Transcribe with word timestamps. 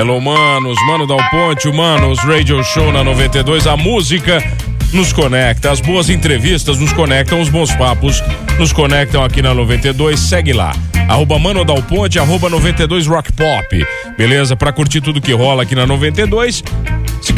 Hello, 0.00 0.18
manos, 0.18 0.78
Mano 0.86 1.06
Dal 1.06 1.20
Ponte, 1.30 1.70
Manos 1.70 2.20
Radio 2.20 2.64
Show 2.64 2.90
na 2.90 3.04
92. 3.04 3.66
A 3.66 3.76
música 3.76 4.42
nos 4.94 5.12
conecta, 5.12 5.70
as 5.70 5.78
boas 5.82 6.08
entrevistas 6.08 6.78
nos 6.78 6.90
conectam, 6.94 7.38
os 7.38 7.50
bons 7.50 7.70
papos 7.74 8.24
nos 8.58 8.72
conectam 8.72 9.22
aqui 9.22 9.42
na 9.42 9.52
92. 9.52 10.18
Segue 10.18 10.54
lá. 10.54 10.72
Arroba 11.06 11.38
Mano 11.38 11.66
Dal 11.66 11.82
Ponte, 11.82 12.18
arroba 12.18 12.48
92 12.48 13.06
Rock 13.06 13.30
Pop. 13.34 13.86
Beleza? 14.16 14.56
Pra 14.56 14.72
curtir 14.72 15.02
tudo 15.02 15.20
que 15.20 15.34
rola 15.34 15.64
aqui 15.64 15.74
na 15.74 15.86
92. 15.86 16.64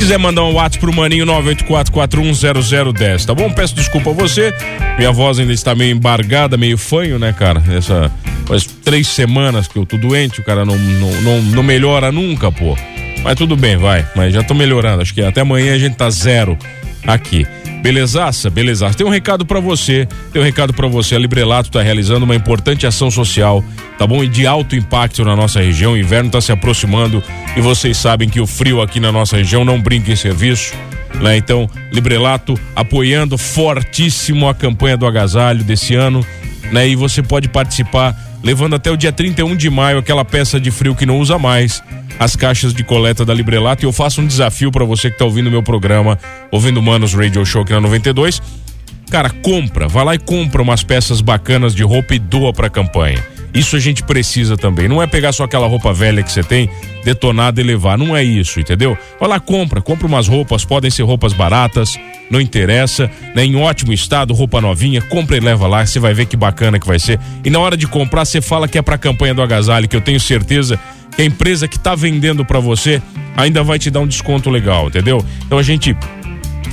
Se 0.03 0.07
quiser 0.07 0.19
mandar 0.19 0.43
um 0.43 0.55
WhatsApp 0.55 0.81
pro 0.81 0.93
Maninho 0.93 1.25
984410010, 1.27 3.25
tá 3.25 3.33
bom? 3.33 3.49
Peço 3.53 3.73
desculpa 3.73 4.11
a 4.11 4.13
você. 4.13 4.53
Minha 4.99 5.13
voz 5.13 5.39
ainda 5.39 5.53
está 5.53 5.77
meio 5.77 5.95
embargada, 5.95 6.57
meio 6.57 6.77
fanho, 6.77 7.21
né, 7.21 7.33
cara? 7.33 7.63
Essa 7.73 8.11
faz 8.45 8.67
três 8.67 9.07
semanas 9.07 9.69
que 9.69 9.79
eu 9.79 9.87
tô 9.87 9.97
doente, 9.97 10.41
o 10.41 10.43
cara 10.43 10.65
não, 10.65 10.77
não, 10.77 11.21
não, 11.23 11.43
não 11.43 11.63
melhora 11.63 12.11
nunca, 12.11 12.51
pô. 12.51 12.77
Mas 13.23 13.37
tudo 13.37 13.55
bem, 13.55 13.77
vai. 13.77 14.05
Mas 14.17 14.35
já 14.35 14.43
tô 14.43 14.55
melhorando. 14.55 15.03
Acho 15.03 15.15
que 15.15 15.23
até 15.23 15.43
amanhã 15.43 15.73
a 15.73 15.79
gente 15.79 15.95
tá 15.95 16.11
zero 16.11 16.59
aqui. 17.07 17.47
Belezaça? 17.83 18.49
Belezaça. 18.49 18.97
Tem 18.97 19.07
um 19.07 19.11
recado 19.11 19.45
para 19.45 19.59
você, 19.59 20.07
tem 20.33 20.41
um 20.41 20.45
recado 20.45 20.73
para 20.73 20.87
você. 20.87 21.17
A 21.17 21.19
Librelato 21.19 21.69
está 21.69 21.83
realizando 21.83 22.25
uma 22.25 22.35
importante 22.35 22.87
ação 22.87 23.11
social, 23.11 23.65
tá 23.99 24.07
bom? 24.07 24.23
E 24.23 24.29
de 24.29 24.47
alto 24.47 24.77
impacto 24.77 25.25
na 25.25 25.35
nossa 25.35 25.61
região. 25.61 25.93
O 25.93 25.99
inverno 25.99 26.29
está 26.29 26.41
se 26.41 26.53
aproximando 26.53 27.23
e 27.57 27.61
vocês 27.61 27.97
sabem 27.97 28.29
que 28.29 28.41
o 28.41 28.47
frio 28.47 28.81
aqui 28.81 29.01
na 29.01 29.11
nossa 29.11 29.37
região 29.37 29.65
não 29.65 29.81
brinca 29.83 30.13
em 30.13 30.17
serviço. 30.17 30.75
Né? 31.21 31.37
Então, 31.37 31.69
Librelato 31.93 32.59
apoiando 32.75 33.37
fortíssimo 33.37 34.49
a 34.49 34.55
campanha 34.55 34.97
do 34.97 35.07
agasalho 35.07 35.65
desse 35.65 35.95
ano, 35.95 36.25
né? 36.71 36.89
E 36.89 36.97
você 36.97 37.23
pode 37.23 37.49
participar 37.49 38.17
levando 38.43 38.75
até 38.75 38.91
o 38.91 38.97
dia 38.97 39.13
31 39.13 39.57
de 39.57 39.71
maio 39.71 39.99
aquela 39.99 40.25
peça 40.25 40.61
de 40.61 40.71
frio 40.71 40.95
que 40.95 41.07
não 41.07 41.19
usa 41.19 41.39
mais 41.39 41.83
as 42.19 42.37
caixas 42.37 42.75
de 42.75 42.85
coleta 42.85 43.25
da 43.25 43.35
Librelato 43.35 43.85
e 43.85 43.87
eu 43.87 43.93
faço 43.93 44.21
um 44.21 44.27
desafio 44.27 44.71
para 44.71 44.85
você 44.85 45.11
que 45.11 45.19
tá 45.19 45.25
ouvindo 45.25 45.51
meu 45.51 45.63
programa, 45.63 46.19
ouvindo 46.51 46.83
Manos 46.83 47.15
Radio 47.15 47.45
Show 47.45 47.63
aqui 47.63 47.73
na 47.73 47.81
92. 47.81 48.41
Cara, 49.11 49.29
compra, 49.29 49.89
vai 49.89 50.05
lá 50.05 50.15
e 50.15 50.19
compra 50.19 50.63
umas 50.63 50.83
peças 50.83 51.21
bacanas 51.21 51.75
de 51.75 51.83
roupa 51.83 52.15
e 52.15 52.19
doa 52.19 52.53
pra 52.53 52.71
campanha. 52.71 53.23
Isso 53.55 53.77
a 53.77 53.79
gente 53.79 54.03
precisa 54.03 54.57
também. 54.57 54.89
Não 54.89 55.03
é 55.03 55.07
pegar 55.07 55.33
só 55.33 55.45
aquela 55.45 55.67
roupa 55.67 55.93
velha 55.93 56.23
que 56.23 56.33
você 56.33 56.43
tem, 56.43 56.71
detonada 57.05 57.61
e 57.61 57.65
levar. 57.65 57.99
Não 57.99 58.17
é 58.17 58.25
isso, 58.25 58.59
entendeu? 58.59 58.97
Vai 59.21 59.29
lá, 59.29 59.39
compra. 59.39 59.81
Compra 59.83 60.07
umas 60.07 60.27
roupas, 60.27 60.65
podem 60.65 60.91
ser 60.91 61.03
roupas 61.03 61.33
baratas, 61.33 61.99
não 62.31 62.41
interessa, 62.41 63.11
né? 63.35 63.45
Em 63.45 63.57
ótimo 63.57 63.93
estado, 63.93 64.33
roupa 64.33 64.61
novinha, 64.61 65.03
compra 65.03 65.37
e 65.37 65.41
leva 65.41 65.67
lá, 65.67 65.85
você 65.85 66.01
vai 66.01 66.15
ver 66.15 66.27
que 66.27 66.37
bacana 66.37 66.79
que 66.79 66.87
vai 66.87 66.99
ser. 66.99 67.21
E 67.45 67.51
na 67.51 67.59
hora 67.59 67.77
de 67.77 67.87
comprar, 67.87 68.25
você 68.25 68.41
fala 68.41 68.67
que 68.67 68.79
é 68.79 68.83
pra 68.83 68.97
campanha 68.97 69.35
do 69.35 69.43
agasalho, 69.43 69.89
que 69.89 69.97
eu 69.97 70.01
tenho 70.01 70.19
certeza 70.19 70.79
que 71.15 71.21
a 71.21 71.25
empresa 71.25 71.69
que 71.69 71.77
está 71.77 71.95
vendendo 71.95 72.45
para 72.45 72.59
você 72.59 73.03
ainda 73.37 73.63
vai 73.63 73.79
te 73.79 73.91
dar 73.91 74.01
um 74.01 74.07
desconto 74.07 74.49
legal, 74.49 74.89
entendeu? 74.89 75.25
Então 75.45 75.59
a 75.59 75.63
gente 75.63 75.95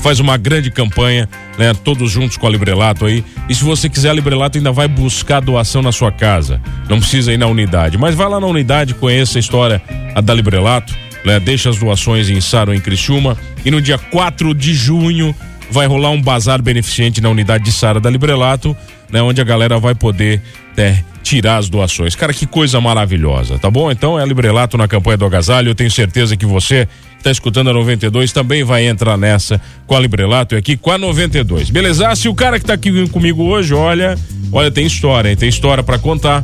faz 0.01 0.19
uma 0.19 0.37
grande 0.37 0.71
campanha, 0.71 1.27
né? 1.57 1.73
Todos 1.73 2.11
juntos 2.11 2.37
com 2.37 2.47
a 2.47 2.49
Librelato 2.49 3.05
aí. 3.05 3.23
E 3.47 3.55
se 3.55 3.63
você 3.63 3.89
quiser 3.89 4.09
a 4.09 4.13
Librelato 4.13 4.57
ainda 4.57 4.71
vai 4.71 4.87
buscar 4.87 5.39
doação 5.39 5.81
na 5.81 5.91
sua 5.91 6.11
casa. 6.11 6.61
Não 6.89 6.99
precisa 6.99 7.33
ir 7.33 7.37
na 7.37 7.47
unidade, 7.47 7.97
mas 7.97 8.15
vai 8.15 8.29
lá 8.29 8.39
na 8.39 8.47
unidade, 8.47 8.93
conheça 8.93 9.37
a 9.37 9.41
história 9.41 9.81
a 10.15 10.21
da 10.21 10.33
Librelato, 10.33 10.95
né? 11.25 11.39
Deixa 11.39 11.69
as 11.69 11.77
doações 11.77 12.29
em 12.29 12.41
Saro 12.41 12.73
em 12.73 12.79
Criciúma 12.79 13.37
e 13.63 13.71
no 13.71 13.81
dia 13.81 13.97
4 13.97 14.53
de 14.53 14.73
junho 14.73 15.35
vai 15.71 15.87
rolar 15.87 16.09
um 16.09 16.21
bazar 16.21 16.61
beneficente 16.61 17.21
na 17.21 17.29
unidade 17.29 17.63
de 17.63 17.71
Sara 17.71 17.99
da 17.99 18.09
Librelato, 18.09 18.75
né? 19.11 19.21
Onde 19.21 19.41
a 19.41 19.43
galera 19.43 19.79
vai 19.79 19.95
poder 19.95 20.41
né, 20.75 21.03
tirar 21.23 21.57
as 21.57 21.69
doações. 21.69 22.15
Cara, 22.15 22.33
que 22.33 22.45
coisa 22.45 22.81
maravilhosa, 22.81 23.59
tá 23.59 23.69
bom? 23.69 23.91
Então 23.91 24.19
é 24.19 24.23
a 24.23 24.25
Librelato 24.25 24.77
na 24.77 24.87
campanha 24.87 25.17
do 25.17 25.25
agasalho. 25.25 25.69
Eu 25.69 25.75
tenho 25.75 25.91
certeza 25.91 26.35
que 26.35 26.45
você 26.45 26.87
está 27.17 27.29
escutando 27.29 27.69
a 27.69 27.73
92 27.73 28.31
também 28.31 28.63
vai 28.63 28.87
entrar 28.87 29.17
nessa 29.17 29.61
com 29.85 29.95
a 29.95 29.99
Librelato 29.99 30.55
e 30.55 30.57
aqui 30.57 30.77
com 30.77 30.91
a 30.91 30.97
92. 30.97 31.69
Beleza? 31.69 32.15
Se 32.15 32.27
o 32.29 32.33
cara 32.33 32.57
que 32.57 32.63
está 32.63 32.73
aqui 32.73 33.07
comigo 33.09 33.43
hoje, 33.43 33.73
olha, 33.73 34.17
olha, 34.51 34.71
tem 34.71 34.85
história, 34.85 35.29
hein? 35.29 35.35
Tem 35.35 35.49
história 35.49 35.83
para 35.83 35.99
contar. 35.99 36.43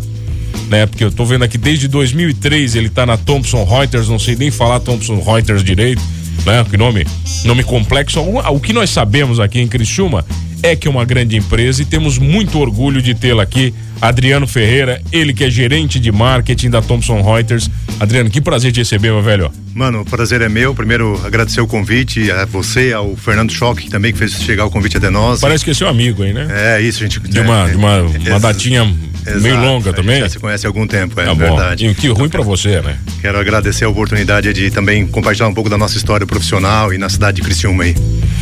Né, 0.69 0.85
porque 0.85 1.03
eu 1.03 1.11
tô 1.11 1.25
vendo 1.25 1.43
aqui 1.43 1.57
desde 1.57 1.87
2003 1.87 2.75
ele 2.75 2.89
tá 2.89 3.05
na 3.05 3.17
Thomson 3.17 3.63
Reuters, 3.65 4.07
não 4.07 4.17
sei 4.17 4.35
nem 4.35 4.49
falar 4.49 4.79
Thomson 4.79 5.21
Reuters 5.21 5.63
direito, 5.63 6.01
né? 6.45 6.65
Que 6.69 6.77
nome, 6.77 7.05
nome 7.43 7.63
complexo. 7.63 8.19
O, 8.19 8.59
que 8.59 8.73
nós 8.73 8.89
sabemos 8.89 9.39
aqui 9.39 9.59
em 9.59 9.67
Criciúma 9.67 10.25
é 10.63 10.75
que 10.75 10.87
é 10.87 10.91
uma 10.91 11.05
grande 11.05 11.37
empresa 11.37 11.81
e 11.81 11.85
temos 11.85 12.17
muito 12.17 12.57
orgulho 12.59 13.01
de 13.01 13.13
tê-la 13.13 13.43
aqui. 13.43 13.73
Adriano 14.01 14.45
Ferreira, 14.47 15.01
ele 15.11 15.33
que 15.33 15.43
é 15.43 15.49
gerente 15.49 15.99
de 15.99 16.11
marketing 16.11 16.69
da 16.69 16.81
Thomson 16.81 17.21
Reuters. 17.21 17.69
Adriano, 17.99 18.29
que 18.29 18.41
prazer 18.41 18.71
te 18.71 18.79
receber, 18.79 19.11
meu 19.11 19.21
velho. 19.21 19.51
Mano, 19.73 20.01
o 20.01 20.05
prazer 20.05 20.41
é 20.41 20.49
meu. 20.49 20.73
Primeiro, 20.73 21.21
agradecer 21.23 21.61
o 21.61 21.67
convite 21.67 22.29
a 22.31 22.45
você, 22.45 22.91
ao 22.91 23.15
Fernando 23.15 23.51
Schock, 23.51 23.89
também 23.89 24.11
que 24.11 24.17
fez 24.17 24.33
chegar 24.33 24.65
o 24.65 24.71
convite 24.71 24.97
até 24.97 25.09
nós. 25.09 25.39
Parece 25.39 25.63
que 25.63 25.71
é 25.71 25.73
seu 25.73 25.87
amigo 25.87 26.23
aí, 26.23 26.33
né? 26.33 26.47
É, 26.49 26.81
isso, 26.81 26.99
gente. 26.99 27.19
De 27.19 27.39
uma, 27.39 27.67
é, 27.67 27.71
de 27.71 27.77
uma, 27.77 28.01
uma 28.01 28.39
datinha 28.39 28.91
Exato, 29.25 29.41
meio 29.41 29.59
longa 29.59 29.91
também. 29.91 30.19
Já 30.19 30.29
se 30.29 30.39
conhece 30.39 30.65
há 30.65 30.69
algum 30.69 30.85
tempo, 30.85 31.19
é 31.19 31.25
tá 31.25 31.33
verdade. 31.33 31.87
E 31.87 31.95
que 31.95 32.07
ruim 32.09 32.29
para 32.29 32.43
você, 32.43 32.81
né? 32.81 32.97
Quero 33.21 33.39
agradecer 33.39 33.85
a 33.85 33.89
oportunidade 33.89 34.53
de 34.53 34.69
também 34.69 35.05
compartilhar 35.07 35.47
um 35.47 35.53
pouco 35.53 35.69
da 35.69 35.77
nossa 35.77 35.97
história 35.97 36.25
profissional 36.27 36.93
e 36.93 36.97
na 36.97 37.09
cidade 37.09 37.37
de 37.37 37.41
Criciúma 37.41 37.83
aí. 37.83 37.95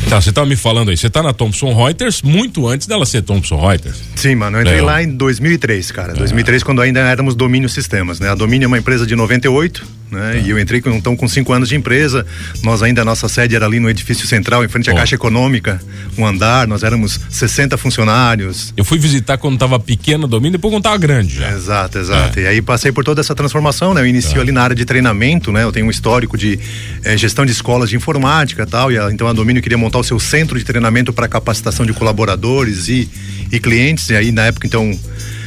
Tá, 0.09 0.21
você 0.21 0.31
tá 0.31 0.45
me 0.45 0.55
falando 0.55 0.89
aí, 0.89 0.97
você 0.97 1.09
tá 1.09 1.23
na 1.23 1.33
Thomson 1.33 1.73
Reuters 1.73 2.21
muito 2.21 2.67
antes 2.67 2.87
dela 2.87 3.05
ser 3.05 3.21
Thomson 3.21 3.59
Reuters. 3.59 4.01
Sim, 4.15 4.35
mano, 4.35 4.57
eu 4.57 4.61
entrei 4.61 4.79
é. 4.79 4.81
lá 4.81 5.01
em 5.01 5.09
2003, 5.09 5.91
cara. 5.91 6.13
É. 6.13 6.15
2003 6.15 6.63
quando 6.63 6.81
ainda 6.81 6.99
éramos 6.99 7.35
Domínio 7.35 7.69
Sistemas, 7.69 8.19
né? 8.19 8.29
A 8.29 8.35
Domínio 8.35 8.65
é 8.65 8.67
uma 8.67 8.77
empresa 8.77 9.05
de 9.05 9.15
98, 9.15 9.83
né? 10.13 10.37
É. 10.37 10.41
E 10.41 10.49
eu 10.49 10.59
entrei 10.59 10.79
com, 10.79 10.91
então 10.91 11.15
com 11.15 11.27
cinco 11.27 11.51
anos 11.51 11.67
de 11.67 11.75
empresa. 11.75 12.25
Nós 12.63 12.81
ainda, 12.81 13.01
a 13.01 13.05
nossa 13.05 13.27
sede 13.27 13.55
era 13.55 13.65
ali 13.65 13.79
no 13.79 13.89
edifício 13.89 14.27
central, 14.27 14.63
em 14.63 14.67
frente 14.67 14.89
à 14.89 14.93
Caixa 14.93 15.15
Econômica, 15.15 15.81
um 16.17 16.25
andar. 16.25 16.67
Nós 16.67 16.83
éramos 16.83 17.19
60 17.29 17.75
funcionários. 17.77 18.73
Eu 18.77 18.85
fui 18.85 18.97
visitar 18.97 19.37
quando 19.37 19.57
tava 19.57 19.79
pequeno 19.79 20.27
Domínio, 20.27 20.53
depois 20.53 20.73
quando 20.73 20.83
tava 20.83 20.97
grande 20.97 21.35
já. 21.35 21.51
Exato, 21.51 21.97
exato. 21.97 22.39
É. 22.39 22.43
E 22.43 22.47
aí 22.47 22.61
passei 22.61 22.91
por 22.91 23.03
toda 23.03 23.19
essa 23.19 23.33
transformação, 23.33 23.93
né? 23.93 24.01
Eu 24.01 24.07
inicio 24.07 24.35
tá. 24.35 24.41
ali 24.41 24.51
na 24.51 24.61
área 24.61 24.75
de 24.75 24.85
treinamento, 24.85 25.51
né? 25.51 25.63
Eu 25.63 25.71
tenho 25.71 25.87
um 25.87 25.89
histórico 25.89 26.37
de 26.37 26.59
eh, 27.03 27.17
gestão 27.17 27.45
de 27.45 27.51
escolas 27.51 27.89
de 27.89 27.95
informática 27.95 28.63
e 28.63 28.67
tal. 28.67 28.91
E 28.91 28.97
a, 28.97 29.11
então 29.11 29.27
a 29.27 29.33
Domínio 29.33 29.61
queria 29.61 29.77
montar 29.77 29.92
o 29.99 30.03
seu 30.03 30.19
centro 30.19 30.57
de 30.57 30.65
treinamento 30.65 31.11
para 31.13 31.27
capacitação 31.27 31.85
de 31.85 31.93
colaboradores 31.93 32.87
e, 32.87 33.09
e 33.51 33.59
clientes. 33.59 34.09
E 34.09 34.15
aí, 34.15 34.31
na 34.31 34.45
época, 34.45 34.67
então 34.67 34.97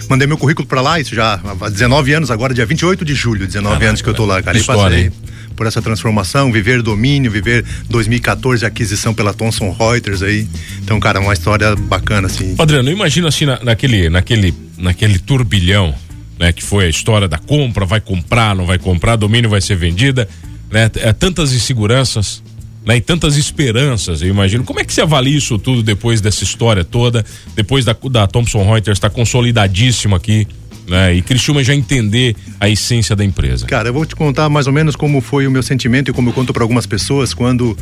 mandei 0.09 0.27
meu 0.27 0.39
currículo 0.39 0.67
para 0.67 0.81
lá, 0.81 1.01
isso 1.01 1.15
já 1.15 1.41
há 1.61 1.69
19 1.69 2.12
anos, 2.12 2.31
agora 2.31 2.55
dia 2.55 2.65
28 2.65 3.05
de 3.05 3.15
julho, 3.15 3.47
19 3.47 3.75
Caraca, 3.75 3.89
anos 3.89 4.03
que 4.03 4.09
eu 4.09 4.15
tô 4.15 4.25
lá, 4.25 4.43
cara. 4.43 4.59
E 4.59 4.62
passei 4.62 5.12
por 5.56 5.67
essa 5.67 5.81
transformação, 5.81 6.53
viver 6.53 6.83
domínio, 6.83 7.31
viver 7.31 7.65
2014 7.89 8.65
aquisição 8.65 9.15
pela 9.15 9.33
Thomson 9.33 9.71
Reuters 9.73 10.23
aí. 10.23 10.47
Então, 10.83 11.01
cara, 11.01 11.19
uma 11.19 11.33
história 11.33 11.75
bacana 11.75 12.27
assim. 12.27 12.55
Adriano, 12.59 12.91
eu 12.91 12.93
imagino 12.93 13.27
assim 13.27 13.47
na, 13.47 13.59
naquele 13.65 14.11
naquele 14.11 14.55
naquele 14.77 15.19
turbilhão, 15.19 15.95
né, 16.39 16.53
que 16.53 16.62
foi 16.62 16.85
a 16.85 16.89
história 16.89 17.27
da 17.27 17.39
compra, 17.39 17.87
vai 17.87 18.01
comprar, 18.01 18.55
não 18.55 18.67
vai 18.67 18.79
comprar, 18.79 19.17
domínio 19.17 19.49
vai 19.49 19.61
ser 19.61 19.77
vendida, 19.77 20.29
né? 20.71 20.91
É, 20.97 21.12
tantas 21.12 21.53
inseguranças, 21.53 22.43
né, 22.87 22.97
e 22.97 23.01
tantas 23.01 23.37
esperanças, 23.37 24.23
eu 24.23 24.29
imagino. 24.29 24.63
Como 24.63 24.79
é 24.79 24.85
que 24.85 24.95
você 24.95 25.01
avalia 25.01 25.37
isso 25.37 25.59
tudo 25.59 25.83
depois 25.83 26.21
dessa 26.21 26.45
história 26.45 26.85
toda, 26.85 27.25
depois 27.57 27.85
da, 27.85 27.97
da 28.11 28.27
Thomson 28.29 28.65
Reuters 28.65 28.97
estar 28.97 29.11
tá 29.11 29.15
consolidadíssima 29.15 30.17
aqui, 30.17 30.47
né? 30.89 31.15
E 31.15 31.23
Criciúma 31.23 31.65
já 31.65 31.75
entender 31.75 32.37
a 32.61 32.69
essência 32.69 33.17
da 33.17 33.25
empresa. 33.25 33.67
Cara, 33.67 33.89
eu 33.89 33.93
vou 33.93 34.07
te 34.07 34.15
contar 34.15 34.49
mais 34.49 34.69
ou 34.69 34.73
menos 34.73 34.95
como 34.95 35.21
foi 35.21 35.47
o 35.47 35.51
meu 35.51 35.63
sentimento 35.63 36.11
e 36.11 36.15
como 36.15 36.29
eu 36.29 36.33
conto 36.33 36.53
para 36.53 36.63
algumas 36.63 36.87
pessoas 36.87 37.35
quando 37.35 37.77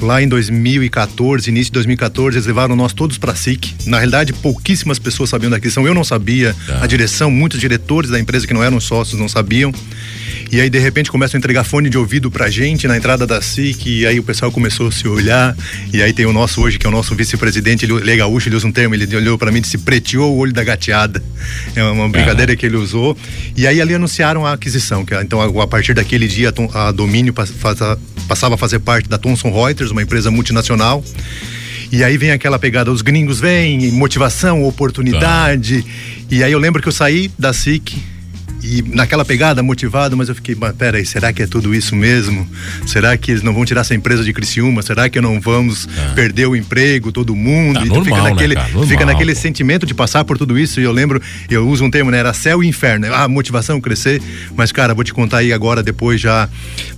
lá 0.00 0.22
em 0.22 0.28
2014, 0.28 1.50
início 1.50 1.66
de 1.66 1.72
2014, 1.72 2.36
eles 2.36 2.46
levaram 2.46 2.76
nós 2.76 2.92
todos 2.92 3.18
para 3.18 3.34
SIC. 3.34 3.74
Na 3.86 3.98
realidade, 3.98 4.32
pouquíssimas 4.32 5.00
pessoas 5.00 5.30
sabiam 5.30 5.50
da 5.50 5.56
aquisição. 5.56 5.84
Eu 5.84 5.94
não 5.94 6.04
sabia, 6.04 6.54
tá. 6.66 6.84
a 6.84 6.86
direção, 6.86 7.30
muitos 7.30 7.58
diretores 7.58 8.10
da 8.10 8.20
empresa 8.20 8.46
que 8.46 8.54
não 8.54 8.62
eram 8.62 8.78
sócios 8.80 9.18
não 9.18 9.28
sabiam. 9.28 9.72
E 10.54 10.60
aí, 10.60 10.70
de 10.70 10.78
repente, 10.78 11.10
começam 11.10 11.36
a 11.36 11.40
entregar 11.40 11.64
fone 11.64 11.90
de 11.90 11.98
ouvido 11.98 12.30
pra 12.30 12.48
gente 12.48 12.86
na 12.86 12.96
entrada 12.96 13.26
da 13.26 13.42
SIC, 13.42 13.86
e 13.86 14.06
aí 14.06 14.20
o 14.20 14.22
pessoal 14.22 14.52
começou 14.52 14.86
a 14.86 14.92
se 14.92 15.08
olhar. 15.08 15.56
E 15.92 16.00
aí 16.00 16.12
tem 16.12 16.26
o 16.26 16.32
nosso 16.32 16.62
hoje, 16.62 16.78
que 16.78 16.86
é 16.86 16.88
o 16.88 16.92
nosso 16.92 17.12
vice-presidente, 17.12 17.84
ele, 17.84 17.94
ele 17.94 18.12
é 18.12 18.16
gaúcho, 18.18 18.48
ele 18.48 18.54
usa 18.54 18.64
um 18.64 18.70
termo, 18.70 18.94
ele 18.94 19.16
olhou 19.16 19.36
para 19.36 19.50
mim 19.50 19.58
e 19.58 19.62
disse: 19.62 19.78
preteou 19.78 20.32
o 20.32 20.38
olho 20.38 20.52
da 20.52 20.62
gateada. 20.62 21.20
É 21.74 21.82
uma 21.82 22.08
brincadeira 22.08 22.52
é. 22.52 22.56
que 22.56 22.64
ele 22.64 22.76
usou. 22.76 23.18
E 23.56 23.66
aí 23.66 23.80
ali 23.80 23.94
anunciaram 23.94 24.46
a 24.46 24.52
aquisição, 24.52 25.04
que 25.04 25.12
então 25.16 25.40
a, 25.40 25.64
a 25.64 25.66
partir 25.66 25.92
daquele 25.92 26.28
dia 26.28 26.54
a, 26.72 26.88
a 26.88 26.92
Domínio 26.92 27.34
passava 27.34 28.54
a 28.54 28.56
fazer 28.56 28.78
parte 28.78 29.08
da 29.08 29.18
Thomson 29.18 29.50
Reuters, 29.50 29.90
uma 29.90 30.02
empresa 30.02 30.30
multinacional. 30.30 31.02
E 31.90 32.04
aí 32.04 32.16
vem 32.16 32.30
aquela 32.30 32.60
pegada, 32.60 32.92
os 32.92 33.02
gringos 33.02 33.40
vêm, 33.40 33.90
motivação, 33.90 34.62
oportunidade. 34.62 35.82
Tá. 35.82 35.88
E 36.30 36.44
aí 36.44 36.52
eu 36.52 36.60
lembro 36.60 36.80
que 36.80 36.86
eu 36.86 36.92
saí 36.92 37.28
da 37.36 37.52
SIC 37.52 38.13
e 38.64 38.82
naquela 38.82 39.26
pegada, 39.26 39.62
motivado, 39.62 40.16
mas 40.16 40.30
eu 40.30 40.34
fiquei, 40.34 40.54
mas 40.54 40.74
peraí, 40.74 41.04
será 41.04 41.34
que 41.34 41.42
é 41.42 41.46
tudo 41.46 41.74
isso 41.74 41.94
mesmo? 41.94 42.48
Será 42.86 43.14
que 43.14 43.30
eles 43.30 43.42
não 43.42 43.52
vão 43.52 43.62
tirar 43.62 43.82
essa 43.82 43.94
empresa 43.94 44.24
de 44.24 44.32
Criciúma? 44.32 44.80
Será 44.80 45.06
que 45.06 45.20
não 45.20 45.38
vamos 45.38 45.86
é. 45.86 46.14
perder 46.14 46.46
o 46.46 46.56
emprego, 46.56 47.12
todo 47.12 47.36
mundo? 47.36 47.80
Tá, 47.80 47.84
normal, 47.84 48.04
fica 48.04 48.22
né, 48.22 48.30
naquele, 48.30 48.54
né, 48.54 48.62
normal, 48.62 48.86
fica 48.86 49.04
naquele 49.04 49.34
sentimento 49.34 49.84
de 49.84 49.92
passar 49.92 50.24
por 50.24 50.38
tudo 50.38 50.58
isso. 50.58 50.80
E 50.80 50.82
eu 50.82 50.92
lembro, 50.92 51.20
eu 51.50 51.68
uso 51.68 51.84
um 51.84 51.90
termo, 51.90 52.10
né? 52.10 52.16
Era 52.16 52.32
céu 52.32 52.64
e 52.64 52.66
inferno. 52.66 53.06
Ah, 53.12 53.28
motivação, 53.28 53.78
crescer. 53.82 54.22
Mas, 54.56 54.72
cara, 54.72 54.94
vou 54.94 55.04
te 55.04 55.12
contar 55.12 55.38
aí 55.38 55.52
agora, 55.52 55.82
depois 55.82 56.18
já 56.18 56.48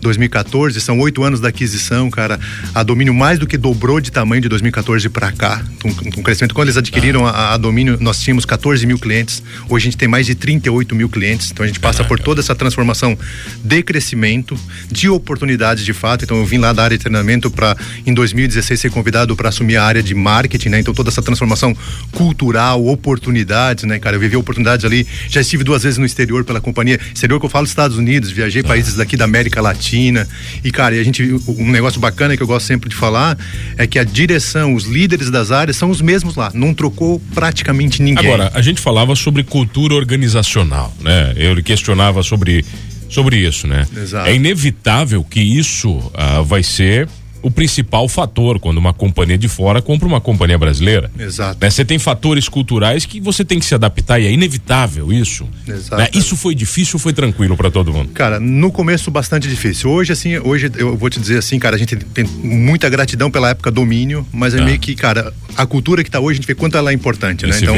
2014, 0.01 0.81
são 0.81 1.01
oito 1.01 1.25
anos 1.25 1.41
da 1.41 1.49
aquisição, 1.49 2.09
cara. 2.11 2.39
A 2.77 2.85
Domínio 2.85 3.13
mais 3.13 3.41
do 3.41 3.47
que 3.47 3.59
dobrou 3.59 4.01
de 4.01 4.13
tamanho 4.13 4.41
de 4.41 4.49
2014 4.49 5.09
para 5.09 5.33
cá. 5.33 5.65
Um, 5.85 5.89
um, 6.21 6.23
crescimento. 6.23 6.55
Quando 6.55 6.69
eles 6.69 6.77
adquiriram 6.77 7.27
a, 7.27 7.55
a 7.55 7.57
Domínio, 7.57 7.99
nós 8.01 8.21
tínhamos 8.21 8.45
14 8.45 8.87
mil 8.87 9.01
clientes. 9.01 9.43
Hoje 9.69 9.85
a 9.85 9.91
gente 9.91 9.97
tem 9.97 10.07
mais 10.07 10.27
de 10.27 10.37
38 10.37 10.95
mil 10.95 11.09
clientes. 11.09 11.56
Então 11.57 11.65
a 11.65 11.67
gente 11.67 11.81
passa 11.81 12.05
por 12.05 12.21
toda 12.21 12.39
essa 12.39 12.55
transformação 12.55 13.17
de 13.65 13.83
crescimento, 13.83 14.59
de 14.93 15.09
oportunidades 15.09 15.87
de 15.87 15.95
fato. 15.95 16.23
Então 16.23 16.37
eu 16.37 16.45
vim 16.45 16.59
lá 16.59 16.71
da 16.71 16.85
área 16.85 16.99
de 16.99 17.03
treinamento 17.03 17.51
para 17.51 17.75
em 18.05 18.13
2016 18.13 18.79
ser 18.79 18.91
convidado 18.91 19.35
para 19.35 19.49
assumir 19.49 19.79
a 19.79 19.85
área 19.85 20.03
de 20.03 20.15
marketing, 20.15 20.69
né? 20.69 20.81
Então 20.81 20.93
toda 20.93 21.09
essa 21.09 21.23
transformação 21.23 21.75
cultural, 22.13 22.87
oportunidades, 22.87 23.85
né, 23.85 23.99
cara? 23.99 24.17
Eu 24.17 24.21
vivi 24.21 24.37
oportunidades 24.37 24.85
ali. 24.85 25.07
Já 25.31 25.41
estive 25.41 25.65
duas 25.65 25.83
vezes 25.83 25.97
no 25.97 26.05
exterior 26.05 26.45
pela 26.45 26.61
companhia. 26.61 27.01
Exterior 27.15 27.41
que 27.41 27.47
eu 27.47 27.51
falo 27.51 27.65
Estados 27.65 27.97
Unidos, 27.97 28.31
viajei 28.31 28.61
ah. 28.61 28.69
países 28.69 28.95
daqui 28.95 29.17
da 29.17 29.25
América 29.25 29.63
Latina. 29.63 30.29
E 30.63 30.71
cara, 30.71 30.95
e 30.95 31.01
a 31.01 31.05
gente 31.05 31.23
um 31.49 31.71
negócio 31.71 31.99
bacana 31.99 32.37
que 32.37 32.43
eu 32.43 32.47
gosto 32.47 32.67
sempre 32.67 32.91
de 32.91 32.95
falar 32.95 33.39
é 33.79 33.87
que 33.87 33.99
a 33.99 34.05
direção, 34.05 34.75
os 34.75 34.85
líderes 34.85 35.31
das 35.31 35.51
áreas 35.51 35.79
são 35.79 35.89
os 35.89 36.03
mesmos 36.03 36.37
lá. 36.37 36.51
Não 36.53 36.75
trocou 36.75 37.19
praticamente 37.35 38.03
ninguém. 38.03 38.27
Agora, 38.27 38.51
a 38.53 38.61
gente 38.61 38.79
falava 38.79 39.17
sobre 39.17 39.43
cultura 39.43 39.95
organizacional, 39.95 40.95
né? 41.01 41.33
Eu 41.37 41.63
questionava 41.63 42.23
sobre 42.23 42.65
sobre 43.09 43.37
isso, 43.37 43.67
né? 43.67 43.87
Exato. 43.97 44.29
É 44.29 44.35
inevitável 44.35 45.23
que 45.23 45.41
isso 45.41 45.91
uh, 45.91 46.45
vai 46.45 46.63
ser 46.63 47.09
o 47.43 47.51
principal 47.51 48.09
fator 48.09 48.59
quando 48.59 48.79
uma 48.79 48.93
companhia 48.93 49.39
de 49.39 49.49
fora 49.49 49.81
compra 49.83 50.07
uma 50.07 50.21
companhia 50.21 50.59
brasileira. 50.59 51.11
Exato. 51.19 51.59
Né? 51.61 51.71
Você 51.71 51.85
tem 51.85 51.99
fatores 51.99 52.49
culturais 52.49 53.05
que 53.05 53.21
você 53.21 53.45
tem 53.45 53.59
que 53.59 53.67
se 53.67 53.75
adaptar 53.75 54.21
e 54.21 54.27
é 54.27 54.33
inevitável 54.33 55.13
isso. 55.13 55.49
Exato. 55.67 56.03
Né? 56.03 56.09
Isso 56.15 56.37
foi 56.37 56.55
difícil 56.55 56.95
ou 56.95 57.01
foi 57.01 57.13
tranquilo 57.13 57.57
para 57.57 57.71
todo 57.71 57.93
mundo? 57.93 58.11
Cara, 58.13 58.41
no 58.41 58.71
começo 58.71 59.11
bastante 59.11 59.49
difícil. 59.49 59.91
Hoje 59.91 60.13
assim, 60.13 60.39
hoje 60.39 60.71
eu 60.77 60.97
vou 60.97 61.11
te 61.11 61.21
dizer 61.21 61.39
assim, 61.39 61.59
cara, 61.59 61.77
a 61.77 61.79
gente 61.79 61.97
tem 61.97 62.25
muita 62.25 62.89
gratidão 62.89 63.31
pela 63.31 63.51
época 63.51 63.71
domínio, 63.71 64.27
mas 64.33 64.55
é 64.55 64.61
ah. 64.61 64.65
meio 64.65 64.79
que, 64.79 64.95
cara, 64.95 65.33
a 65.57 65.67
cultura 65.67 66.03
que 66.03 66.09
está 66.09 66.21
hoje, 66.21 66.33
a 66.33 66.37
gente 66.37 66.47
vê 66.47 66.55
quanto 66.55 66.77
ela 66.77 66.91
é 66.91 66.95
importante, 66.95 67.47
né? 67.47 67.57
Então, 67.61 67.77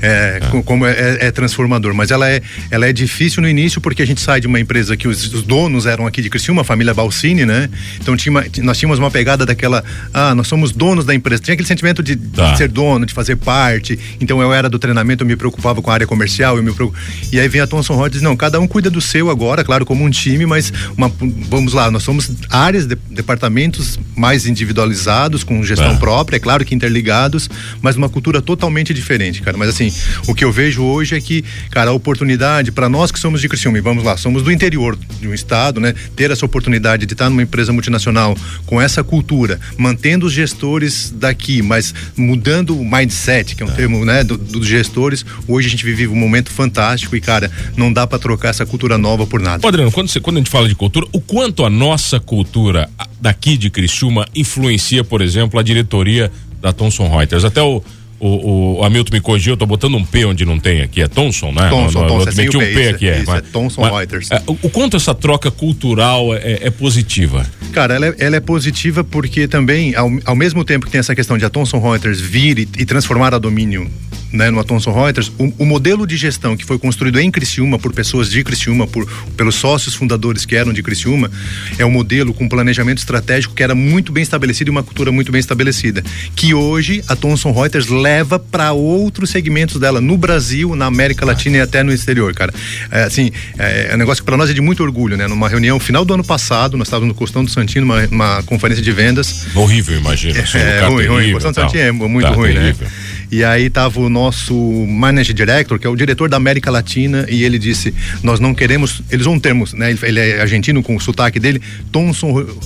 é, 0.00 0.40
é. 0.42 0.62
como 0.62 0.86
é, 0.86 0.92
é, 0.92 1.26
é, 1.26 1.30
transformador, 1.30 1.94
mas 1.94 2.10
ela 2.10 2.28
é, 2.28 2.42
ela 2.70 2.86
é 2.86 2.92
difícil 2.92 3.42
no 3.42 3.48
início 3.48 3.80
porque 3.80 4.02
a 4.02 4.06
gente 4.06 4.20
sai 4.20 4.40
de 4.40 4.46
uma 4.46 4.58
empresa 4.58 4.96
que 4.96 5.06
os, 5.06 5.32
os 5.32 5.42
donos 5.42 5.86
eram 5.86 6.06
aqui 6.06 6.20
de 6.20 6.28
Criciúma, 6.28 6.62
a 6.62 6.64
família 6.64 6.92
Balsini, 6.92 7.44
né? 7.44 7.68
Então 8.00 8.16
tinha, 8.16 8.44
nós 8.62 8.78
tínhamos 8.78 8.98
uma 9.02 9.10
pegada 9.10 9.44
daquela, 9.44 9.84
ah, 10.12 10.34
nós 10.34 10.48
somos 10.48 10.72
donos 10.72 11.04
da 11.04 11.14
empresa. 11.14 11.42
Tinha 11.42 11.54
aquele 11.54 11.68
sentimento 11.68 12.02
de, 12.02 12.16
tá. 12.16 12.52
de, 12.52 12.58
ser 12.58 12.68
dono, 12.68 13.06
de 13.06 13.14
fazer 13.14 13.36
parte. 13.36 13.98
Então 14.20 14.40
eu 14.40 14.52
era 14.52 14.68
do 14.68 14.78
treinamento, 14.78 15.22
eu 15.22 15.26
me 15.28 15.36
preocupava 15.36 15.82
com 15.82 15.90
a 15.90 15.94
área 15.94 16.06
comercial, 16.06 16.56
eu 16.56 16.62
me 16.62 16.72
preocup... 16.72 16.98
E 17.32 17.40
aí 17.40 17.48
vem 17.48 17.60
a 17.60 17.66
Thomson 17.66 17.96
Reuters, 17.96 18.22
não, 18.22 18.36
cada 18.36 18.60
um 18.60 18.66
cuida 18.66 18.90
do 18.90 19.00
seu 19.00 19.30
agora, 19.30 19.64
claro, 19.64 19.84
como 19.84 20.04
um 20.04 20.10
time, 20.10 20.46
mas 20.46 20.72
uma, 20.96 21.10
vamos 21.48 21.72
lá, 21.72 21.90
nós 21.90 22.02
somos 22.02 22.30
áreas, 22.50 22.86
de, 22.86 22.96
departamentos 23.10 23.98
mais 24.16 24.46
individualizados, 24.46 25.44
com 25.44 25.62
gestão 25.62 25.92
é. 25.92 25.96
própria, 25.96 26.36
é 26.36 26.40
claro 26.40 26.64
que 26.64 26.74
interligados, 26.74 27.48
mas 27.80 27.96
uma 27.96 28.08
cultura 28.08 28.42
totalmente 28.42 28.92
diferente, 28.92 29.42
cara. 29.42 29.56
Mas 29.56 29.68
assim, 29.68 29.92
o 30.26 30.34
que 30.34 30.44
eu 30.44 30.52
vejo 30.52 30.82
hoje 30.82 31.16
é 31.16 31.20
que, 31.20 31.44
cara, 31.70 31.90
a 31.90 31.94
oportunidade 31.94 32.72
para 32.72 32.88
nós 32.88 33.10
que 33.10 33.18
somos 33.18 33.40
de 33.40 33.48
Criciúma, 33.48 33.80
vamos 33.80 34.04
lá, 34.04 34.16
somos 34.16 34.42
do 34.42 34.50
interior 34.50 34.98
de 35.20 35.28
um 35.28 35.34
estado, 35.34 35.80
né? 35.80 35.94
Ter 36.16 36.30
essa 36.30 36.44
oportunidade 36.44 37.06
de 37.06 37.14
estar 37.14 37.30
numa 37.30 37.42
empresa 37.42 37.72
multinacional 37.72 38.36
com 38.66 38.80
essa 38.82 39.02
cultura 39.02 39.60
mantendo 39.76 40.26
os 40.26 40.32
gestores 40.32 41.12
daqui, 41.16 41.62
mas 41.62 41.94
mudando 42.16 42.78
o 42.78 42.84
mindset, 42.84 43.54
que 43.54 43.62
é 43.62 43.66
um 43.66 43.70
é. 43.70 43.72
termo, 43.72 44.04
né, 44.04 44.24
dos 44.24 44.38
do 44.38 44.64
gestores. 44.64 45.24
Hoje 45.46 45.68
a 45.68 45.70
gente 45.70 45.84
vive 45.84 46.06
um 46.06 46.16
momento 46.16 46.50
fantástico 46.50 47.16
e, 47.16 47.20
cara, 47.20 47.50
não 47.76 47.92
dá 47.92 48.06
para 48.06 48.18
trocar 48.18 48.48
essa 48.48 48.66
cultura 48.66 48.98
nova 48.98 49.26
por 49.26 49.40
nada. 49.40 49.66
Adriano, 49.66 49.90
quando, 49.90 50.08
você, 50.08 50.20
quando 50.20 50.36
a 50.36 50.40
gente 50.40 50.50
fala 50.50 50.68
de 50.68 50.74
cultura, 50.74 51.06
o 51.12 51.20
quanto 51.20 51.64
a 51.64 51.70
nossa 51.70 52.20
cultura 52.20 52.88
daqui 53.20 53.56
de 53.56 53.70
Criciúma 53.70 54.26
influencia, 54.34 55.04
por 55.04 55.20
exemplo, 55.20 55.58
a 55.58 55.62
diretoria 55.62 56.30
da 56.60 56.72
Thomson 56.72 57.08
Reuters? 57.08 57.44
Até 57.44 57.62
o 57.62 57.82
o, 58.24 58.78
o 58.78 58.84
Hamilton 58.84 59.14
me 59.14 59.20
corrigiu, 59.20 59.54
eu 59.54 59.56
tô 59.56 59.66
botando 59.66 59.96
um 59.96 60.04
P 60.04 60.24
onde 60.24 60.44
não 60.44 60.56
tem 60.56 60.80
aqui, 60.80 61.02
é 61.02 61.08
Thomson, 61.08 61.50
né? 61.50 61.68
Thomson, 61.68 62.06
Thomson, 62.06 62.30
eu 62.30 62.36
meti 62.36 62.56
um 62.56 62.60
P, 62.60 62.88
aqui, 62.88 63.08
é. 63.08 63.20
Isso, 63.20 63.34
é 63.34 63.40
Thomson 63.40 63.82
Reuters. 63.82 64.30
É, 64.30 64.40
o, 64.46 64.52
o 64.62 64.70
quanto 64.70 64.96
essa 64.96 65.12
troca 65.12 65.50
cultural 65.50 66.32
é, 66.32 66.60
é 66.62 66.70
positiva? 66.70 67.44
Cara, 67.72 67.94
ela 67.94 68.06
é, 68.06 68.14
ela 68.18 68.36
é, 68.36 68.40
positiva 68.40 69.02
porque 69.02 69.48
também, 69.48 69.96
ao, 69.96 70.08
ao 70.24 70.36
mesmo 70.36 70.64
tempo 70.64 70.86
que 70.86 70.92
tem 70.92 71.00
essa 71.00 71.16
questão 71.16 71.36
de 71.36 71.44
a 71.44 71.50
Thomson 71.50 71.80
Reuters 71.80 72.20
vir 72.20 72.60
e, 72.60 72.68
e 72.78 72.84
transformar 72.84 73.34
a 73.34 73.38
domínio 73.38 73.90
né, 74.32 74.50
no 74.50 74.62
Thomson 74.64 74.92
Reuters, 74.92 75.30
o, 75.38 75.52
o, 75.58 75.66
modelo 75.66 76.06
de 76.06 76.16
gestão 76.16 76.56
que 76.56 76.64
foi 76.64 76.78
construído 76.78 77.20
em 77.20 77.30
Criciúma 77.30 77.78
por 77.78 77.92
pessoas 77.92 78.30
de 78.30 78.42
Criciúma, 78.42 78.86
por, 78.86 79.06
pelos 79.36 79.56
sócios 79.56 79.94
fundadores 79.94 80.44
que 80.44 80.56
eram 80.56 80.72
de 80.72 80.82
Criciúma, 80.82 81.30
é 81.78 81.84
um 81.84 81.90
modelo 81.90 82.32
com 82.32 82.48
planejamento 82.48 82.98
estratégico 82.98 83.54
que 83.54 83.62
era 83.62 83.74
muito 83.74 84.12
bem 84.12 84.22
estabelecido 84.22 84.68
e 84.68 84.72
uma 84.72 84.82
cultura 84.82 85.12
muito 85.12 85.30
bem 85.30 85.38
estabelecida, 85.38 86.02
que 86.34 86.54
hoje 86.54 87.04
a 87.08 87.14
Thomson 87.14 87.52
Reuters 87.52 87.88
leva 87.88 88.38
para 88.38 88.72
outros 88.72 89.30
segmentos 89.30 89.78
dela 89.78 90.00
no 90.00 90.16
Brasil, 90.16 90.74
na 90.74 90.86
América 90.86 91.26
Latina 91.26 91.58
e 91.58 91.60
até 91.60 91.82
no 91.82 91.92
exterior, 91.92 92.34
cara. 92.34 92.52
É, 92.90 93.04
assim, 93.04 93.30
é, 93.58 93.88
é 93.90 93.94
um 93.94 93.98
negócio 93.98 94.22
que 94.22 94.26
para 94.26 94.36
nós 94.36 94.50
é 94.50 94.52
de 94.52 94.60
muito 94.60 94.82
orgulho, 94.82 95.16
né? 95.16 95.26
Numa 95.26 95.48
reunião 95.48 95.78
final 95.78 96.04
do 96.04 96.14
ano 96.14 96.24
passado, 96.24 96.76
nós 96.76 96.86
estávamos 96.88 97.08
no 97.08 97.14
Costão 97.14 97.44
do 97.44 97.50
Santino, 97.50 97.84
uma, 97.84 98.06
uma 98.06 98.42
conferência 98.44 98.82
de 98.82 98.92
vendas. 98.92 99.46
Horrível, 99.54 99.98
imagina. 99.98 100.38
É, 100.54 100.78
é 100.78 100.86
ruim, 100.86 101.06
ruim. 101.06 101.32
Costão 101.32 101.52
do 101.52 101.54
Santino 101.54 101.82
é 101.82 101.92
muito 101.92 102.28
tá 102.28 102.34
ruim, 102.34 102.54
né? 102.54 102.60
terrível. 102.60 102.86
né? 102.86 102.92
E 103.32 103.42
aí 103.42 103.70
tava 103.70 103.98
o 103.98 104.10
nosso 104.10 104.54
manager 104.86 105.34
director, 105.34 105.78
que 105.78 105.86
é 105.86 105.90
o 105.90 105.96
diretor 105.96 106.28
da 106.28 106.36
América 106.36 106.70
Latina, 106.70 107.24
e 107.30 107.44
ele 107.44 107.58
disse: 107.58 107.94
Nós 108.22 108.38
não 108.38 108.54
queremos. 108.54 109.00
Eles 109.10 109.24
um 109.24 109.40
termo, 109.40 109.64
né? 109.72 109.96
Ele 110.02 110.20
é 110.20 110.42
argentino 110.42 110.82
com 110.82 110.94
o 110.94 111.00
sotaque 111.00 111.40
dele, 111.40 111.58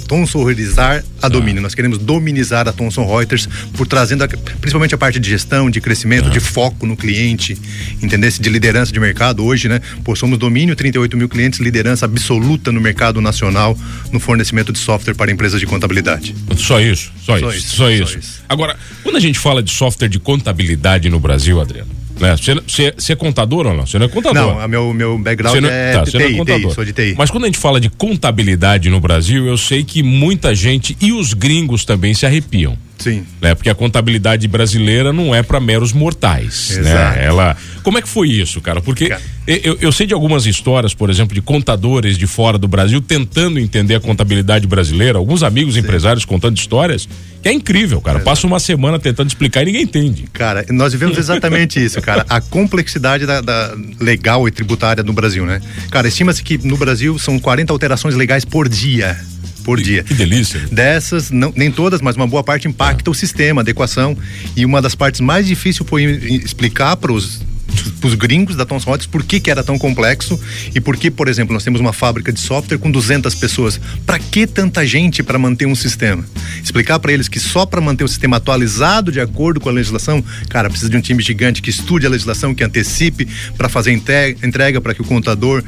tonsorizar 0.09 1.05
a 1.23 1.29
domínio. 1.29 1.61
Ah. 1.61 1.63
Nós 1.63 1.75
queremos 1.77 1.99
dominizar 1.99 2.67
a 2.67 2.73
Thomson 2.73 3.07
Reuters 3.07 3.49
por 3.75 3.87
trazendo 3.87 4.25
a, 4.25 4.29
principalmente 4.29 4.93
a 4.93 4.99
parte 4.99 5.21
de 5.21 5.31
gestão, 5.31 5.71
de 5.71 5.81
crescimento, 5.81 6.27
ah. 6.27 6.31
de 6.31 6.41
foco 6.41 6.85
no 6.85 6.97
cliente, 6.97 7.57
entendesse? 8.03 8.43
De 8.43 8.51
liderança 8.51 8.93
de 8.93 8.99
mercado. 8.99 9.45
Hoje, 9.45 9.69
né? 9.69 9.81
Pô, 10.03 10.17
somos 10.17 10.37
domínio, 10.37 10.75
38 10.75 11.17
mil 11.17 11.29
clientes, 11.29 11.61
liderança 11.61 12.07
absoluta 12.07 12.73
no 12.73 12.81
mercado 12.81 13.21
nacional 13.21 13.79
no 14.11 14.19
fornecimento 14.19 14.73
de 14.73 14.81
software 14.81 15.15
para 15.15 15.31
empresas 15.31 15.61
de 15.61 15.67
contabilidade. 15.67 16.35
Só 16.57 16.81
isso, 16.81 17.13
só, 17.25 17.39
só 17.39 17.51
isso, 17.51 17.59
isso, 17.59 17.77
só, 17.77 17.89
isso. 17.89 18.13
Só 18.13 18.19
isso. 18.19 18.45
Agora, 18.49 18.77
quando 19.05 19.15
a 19.15 19.21
gente 19.21 19.39
fala 19.39 19.63
de 19.63 19.71
software 19.71 20.09
de 20.09 20.19
contabilidade, 20.19 20.56
contabilidade 20.57 21.11
no 21.11 21.21
Brasil, 21.21 21.61
Adriano? 21.61 21.91
Né? 22.19 22.35
Você, 22.35 22.95
você, 22.97 23.13
é 23.13 23.17
contador 23.17 23.67
ou 23.67 23.75
não? 23.75 23.87
Você 23.87 23.99
não 23.99 24.07
é 24.07 24.09
contador? 24.09 24.59
Não, 24.59 24.69
meu, 24.69 24.95
meu 24.95 25.19
background 25.19 25.61
não, 25.61 25.69
é, 25.69 25.93
tá, 25.93 26.05
TI, 26.05 26.19
não 26.19 26.21
é 26.25 26.33
contador. 26.33 26.71
TI, 26.71 26.75
sou 26.75 26.85
de 26.85 26.93
TI. 26.95 27.15
Mas 27.17 27.31
quando 27.31 27.45
a 27.45 27.47
gente 27.47 27.59
fala 27.59 27.79
de 27.79 27.91
contabilidade 27.91 28.89
no 28.89 28.99
Brasil, 29.01 29.47
eu 29.47 29.59
sei 29.59 29.85
que 29.85 30.03
muita 30.03 30.55
gente 30.55 30.97
e 30.99 31.13
os 31.13 31.35
gringos 31.35 31.85
também 31.85 32.15
se 32.15 32.25
arrepiam. 32.25 32.77
Sim. 32.99 33.25
Né? 33.41 33.55
Porque 33.55 33.71
a 33.71 33.75
contabilidade 33.75 34.47
brasileira 34.49 35.13
não 35.13 35.35
é 35.35 35.43
para 35.43 35.61
meros 35.61 35.93
mortais. 35.93 36.71
Né? 36.71 36.81
Exato. 36.81 37.19
Né? 37.19 37.25
Ela. 37.25 37.57
Como 37.83 37.99
é 37.99 38.03
que 38.03 38.09
foi 38.09 38.29
isso, 38.29 38.61
cara? 38.61 38.81
Porque 38.81 39.15
eu, 39.47 39.79
eu 39.81 39.93
sei 39.93 40.07
de 40.07 40.15
algumas 40.15 40.45
histórias, 40.45 40.93
por 40.93 41.09
exemplo, 41.09 41.35
de 41.35 41.41
contadores 41.41 42.19
de 42.19 42.27
fora 42.27 42.59
do 42.59 42.67
Brasil 42.67 43.01
tentando 43.01 43.61
entender 43.61 43.95
a 43.95 44.01
contabilidade 44.01 44.67
brasileira, 44.67 45.19
alguns 45.19 45.43
amigos 45.43 45.75
Sim. 45.75 45.81
empresários 45.81 46.25
contando 46.25 46.57
histórias, 46.57 47.09
que 47.43 47.49
é 47.49 47.53
incrível, 47.53 48.01
cara. 48.01 48.19
Exato. 48.19 48.25
Passa 48.25 48.47
uma 48.47 48.59
semana 48.59 48.99
tentando 48.99 49.29
explicar 49.29 49.63
e 49.63 49.67
ninguém 49.67 49.83
entende. 49.83 50.25
Cara, 50.33 50.67
nós 50.71 50.93
vivemos 50.93 51.17
exatamente 51.17 51.83
isso, 51.83 52.01
cara. 52.03 52.27
A 52.29 52.41
complexidade 52.41 53.25
da, 53.25 53.41
da, 53.41 53.77
legal 54.01 54.49
e 54.49 54.51
tributária 54.51 55.05
no 55.05 55.13
Brasil, 55.13 55.47
né? 55.47 55.61
Cara, 55.91 56.09
estima-se 56.09 56.43
que 56.43 56.59
no 56.67 56.77
Brasil 56.77 57.17
são 57.19 57.39
40 57.39 57.73
alterações 57.73 58.17
legais 58.17 58.45
por 58.45 58.69
dia 58.69 59.17
por 59.67 59.83
dia. 59.83 60.05
Que 60.05 60.15
delícia. 60.15 60.61
Dessas, 60.71 61.33
não, 61.33 61.53
nem 61.57 61.73
todas, 61.73 62.01
mas 62.01 62.15
uma 62.15 62.27
boa 62.29 62.45
parte 62.45 62.69
impacta 62.69 63.11
é. 63.11 63.13
o 63.13 63.15
sistema, 63.15 63.61
a 63.61 63.63
adequação. 63.63 64.17
E 64.57 64.65
uma 64.65 64.81
das 64.81 64.95
partes 64.95 65.21
mais 65.21 65.45
difíceis 65.45 65.87
foi 65.89 66.05
explicar 66.05 66.97
para 66.97 67.13
os 67.13 67.43
para 67.83 68.09
os 68.09 68.15
gringos 68.15 68.57
da 68.57 68.65
Thomson 68.65 68.91
Reuters 68.91 69.07
por 69.07 69.23
que, 69.23 69.41
que 69.41 69.51
era 69.51 69.63
tão 69.63 69.79
complexo 69.79 70.39
e 70.75 70.81
por 70.81 70.97
que, 70.97 71.11
por 71.11 71.29
exemplo, 71.29 71.53
nós 71.53 71.65
temos 71.65 71.81
uma 71.81 71.93
fábrica 71.93 72.33
de 72.33 72.41
software 72.41 72.79
com 72.79 72.91
200 72.91 73.35
pessoas. 73.35 73.81
Para 74.05 74.19
que 74.19 74.47
tanta 74.47 74.87
gente 74.87 75.23
para 75.23 75.39
manter 75.39 75.67
um 75.67 75.75
sistema? 75.75 76.25
Explicar 76.63 76.99
para 76.99 77.13
eles 77.13 77.29
que 77.29 77.39
só 77.39 77.67
para 77.67 77.81
manter 77.81 78.05
o 78.05 78.09
sistema 78.09 78.37
atualizado 78.37 79.13
de 79.13 79.21
acordo 79.21 79.61
com 79.61 79.69
a 79.69 79.73
legislação, 79.73 80.25
cara, 80.49 80.69
precisa 80.69 80.91
de 80.91 80.97
um 80.97 81.01
time 81.01 81.23
gigante 81.23 81.63
que 81.63 81.71
estude 81.71 82.07
a 82.07 82.11
legislação, 82.11 82.55
que 82.55 82.65
antecipe 82.65 83.29
para 83.57 83.69
fazer 83.69 83.93
entrega 83.93 84.81
para 84.81 84.95
que 84.95 85.03
o 85.03 85.05
contador 85.05 85.63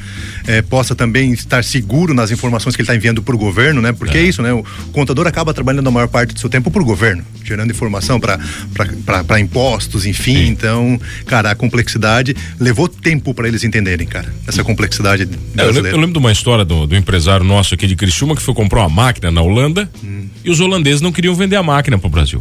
eh, 0.47 0.63
possa 0.63 0.95
também 0.95 1.33
estar 1.33 1.63
seguro 1.65 2.15
nas 2.15 2.31
informações 2.31 2.75
que 2.75 2.83
ele 2.83 2.87
está 2.87 2.97
enviando 2.97 3.23
para 3.23 3.35
o 3.35 3.39
governo, 3.39 3.81
né? 3.81 3.93
Porque 3.93 4.19
é. 4.19 4.23
é. 4.23 4.25
isso, 4.25 4.43
né? 4.43 4.53
O 4.53 4.65
contador 4.93 5.27
acaba 5.27 5.53
trabalhando 5.55 5.89
a 5.89 5.91
maior 5.91 6.09
parte 6.09 6.35
do 6.35 6.41
seu 6.41 6.49
tempo 6.49 6.71
para 6.71 6.83
o 6.83 6.85
governo, 6.85 7.25
gerando 7.45 7.71
informação 7.71 8.19
para 8.21 9.41
impostos, 9.41 10.07
enfim. 10.07 10.35
Sim. 10.35 10.47
Então, 10.49 11.01
cara, 11.27 11.51
a 11.51 11.55
complexidade 11.55 11.98
verdade, 11.99 12.37
levou 12.61 12.89
tempo 12.89 13.35
para 13.35 13.49
eles 13.49 13.65
entenderem, 13.65 14.07
cara, 14.07 14.33
essa 14.47 14.63
complexidade 14.63 15.25
é, 15.25 15.63
eu, 15.63 15.73
lembro, 15.73 15.91
eu, 15.91 15.97
lembro, 15.97 16.13
de 16.13 16.19
uma 16.19 16.31
história 16.31 16.65
do, 16.65 16.87
do, 16.87 16.97
empresário 16.97 17.45
nosso 17.45 17.75
aqui 17.75 17.87
de 17.87 17.97
Criciúma 17.97 18.37
que 18.37 18.43
foi 18.43 18.55
comprar 18.55 18.81
uma 18.81 18.89
máquina 18.89 19.31
na 19.31 19.43
Holanda 19.43 19.91
hum. 20.03 20.29
e 20.45 20.51
os 20.51 20.61
holandeses 20.61 21.01
não 21.01 21.11
queriam 21.11 21.35
vender 21.35 21.57
a 21.57 21.63
máquina 21.63 21.99
para 21.99 22.07
o 22.07 22.11
Brasil. 22.11 22.41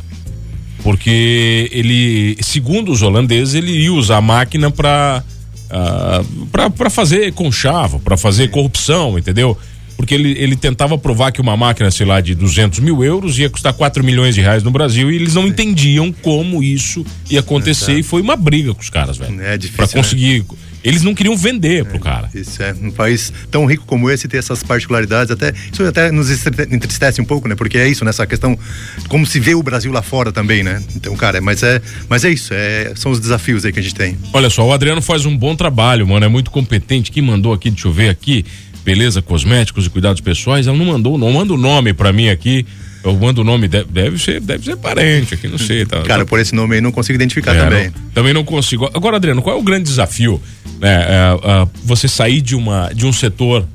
Porque 0.83 1.67
ele, 1.71 2.37
segundo 2.41 2.91
os 2.91 3.01
holandeses, 3.01 3.55
ele 3.55 3.71
ia 3.71 3.91
usar 3.91 4.17
a 4.17 4.21
máquina 4.21 4.69
para 4.69 5.23
uh, 5.71 6.47
ah, 6.53 6.69
para 6.69 6.89
fazer 6.89 7.33
conchavo, 7.33 7.99
para 7.99 8.15
fazer 8.15 8.49
corrupção, 8.49 9.17
entendeu? 9.17 9.57
Porque 9.97 10.13
ele, 10.13 10.31
ele 10.37 10.55
tentava 10.55 10.97
provar 10.97 11.31
que 11.31 11.41
uma 11.41 11.57
máquina, 11.57 11.89
sei 11.89 12.05
lá, 12.05 12.21
de 12.21 12.35
200 12.35 12.79
mil 12.79 13.03
euros 13.03 13.37
ia 13.39 13.49
custar 13.49 13.73
4 13.73 14.03
milhões 14.03 14.35
de 14.35 14.41
reais 14.41 14.61
no 14.61 14.69
Brasil 14.69 15.11
e 15.11 15.15
eles 15.15 15.33
não 15.33 15.47
entendiam 15.47 16.13
como 16.21 16.61
isso 16.63 17.03
ia 17.29 17.39
acontecer 17.39 17.93
Exato. 17.93 17.99
e 17.99 18.03
foi 18.03 18.21
uma 18.21 18.35
briga 18.35 18.73
com 18.75 18.81
os 18.81 18.91
caras, 18.91 19.17
velho. 19.17 19.41
É 19.41 19.57
difícil. 19.57 19.75
Pra 19.75 19.87
conseguir. 19.87 20.39
Né? 20.39 20.45
Eles 20.83 21.01
não 21.01 21.13
queriam 21.13 21.35
vender 21.35 21.81
é, 21.81 21.83
pro 21.83 21.99
cara. 21.99 22.29
Isso 22.33 22.61
é. 22.61 22.73
Um 22.81 22.91
país 22.91 23.33
tão 23.49 23.65
rico 23.65 23.83
como 23.85 24.09
esse 24.09 24.27
ter 24.27 24.37
essas 24.37 24.63
particularidades, 24.63 25.31
até. 25.31 25.51
Isso 25.73 25.83
até 25.83 26.11
nos 26.11 26.29
entristece 26.29 27.19
um 27.19 27.25
pouco, 27.25 27.47
né? 27.47 27.55
Porque 27.55 27.77
é 27.77 27.89
isso, 27.89 28.05
nessa 28.05 28.23
né? 28.23 28.27
questão. 28.27 28.57
Como 29.09 29.25
se 29.25 29.39
vê 29.39 29.55
o 29.55 29.63
Brasil 29.63 29.91
lá 29.91 30.01
fora 30.01 30.31
também, 30.31 30.63
né? 30.63 30.81
Então, 30.95 31.15
cara, 31.15 31.41
mas 31.41 31.63
é, 31.63 31.81
mas 32.07 32.23
é 32.23 32.29
isso. 32.29 32.53
É, 32.53 32.93
são 32.95 33.11
os 33.11 33.19
desafios 33.19 33.65
aí 33.65 33.73
que 33.73 33.79
a 33.79 33.83
gente 33.83 33.95
tem. 33.95 34.17
Olha 34.31 34.49
só, 34.49 34.65
o 34.65 34.71
Adriano 34.71 35.01
faz 35.01 35.25
um 35.25 35.35
bom 35.35 35.55
trabalho, 35.55 36.07
mano. 36.07 36.25
É 36.25 36.29
muito 36.29 36.51
competente. 36.51 37.11
Quem 37.11 37.23
mandou 37.23 37.51
aqui, 37.51 37.69
deixa 37.69 37.87
eu 37.87 37.91
ver 37.91 38.09
aqui 38.09 38.45
beleza, 38.88 39.22
cosméticos 39.22 39.86
e 39.86 39.89
cuidados 39.89 40.22
pessoais, 40.22 40.65
ela 40.65 40.77
não 40.77 40.86
mandou, 40.86 41.17
não 41.17 41.29
manda 41.29 41.53
o 41.53 41.58
nome 41.58 41.91
para 41.91 42.13
mim 42.13 42.29
aqui. 42.29 42.65
Eu 43.03 43.13
mando 43.15 43.41
o 43.41 43.44
nome, 43.44 43.67
deve, 43.67 43.91
deve, 43.91 44.17
ser, 44.17 44.39
deve 44.39 44.63
ser 44.63 44.77
parente 44.77 45.34
aqui, 45.34 45.48
não 45.48 45.58
sei. 45.58 45.86
Tá, 45.86 46.01
Cara, 46.03 46.25
por 46.25 46.39
esse 46.39 46.56
nome 46.56 46.75
aí 46.75 46.82
não 46.82 46.91
consigo 46.91 47.15
identificar 47.15 47.53
é, 47.53 47.60
também. 47.60 47.86
Não, 47.88 48.10
também 48.13 48.34
não 48.34 48.46
consigo. 48.46 48.89
Agora, 48.94 49.17
Adriano, 49.17 49.41
qual 49.41 49.58
é 49.58 49.60
o 49.60 49.63
grande 49.63 49.84
desafio? 49.84 50.41
É, 50.82 50.88
é, 50.88 50.94
é, 50.94 51.67
você 51.84 52.08
sair 52.08 52.41
de, 52.41 52.56
uma, 52.56 52.89
de 52.94 53.06
um 53.06 53.12
setor 53.12 53.67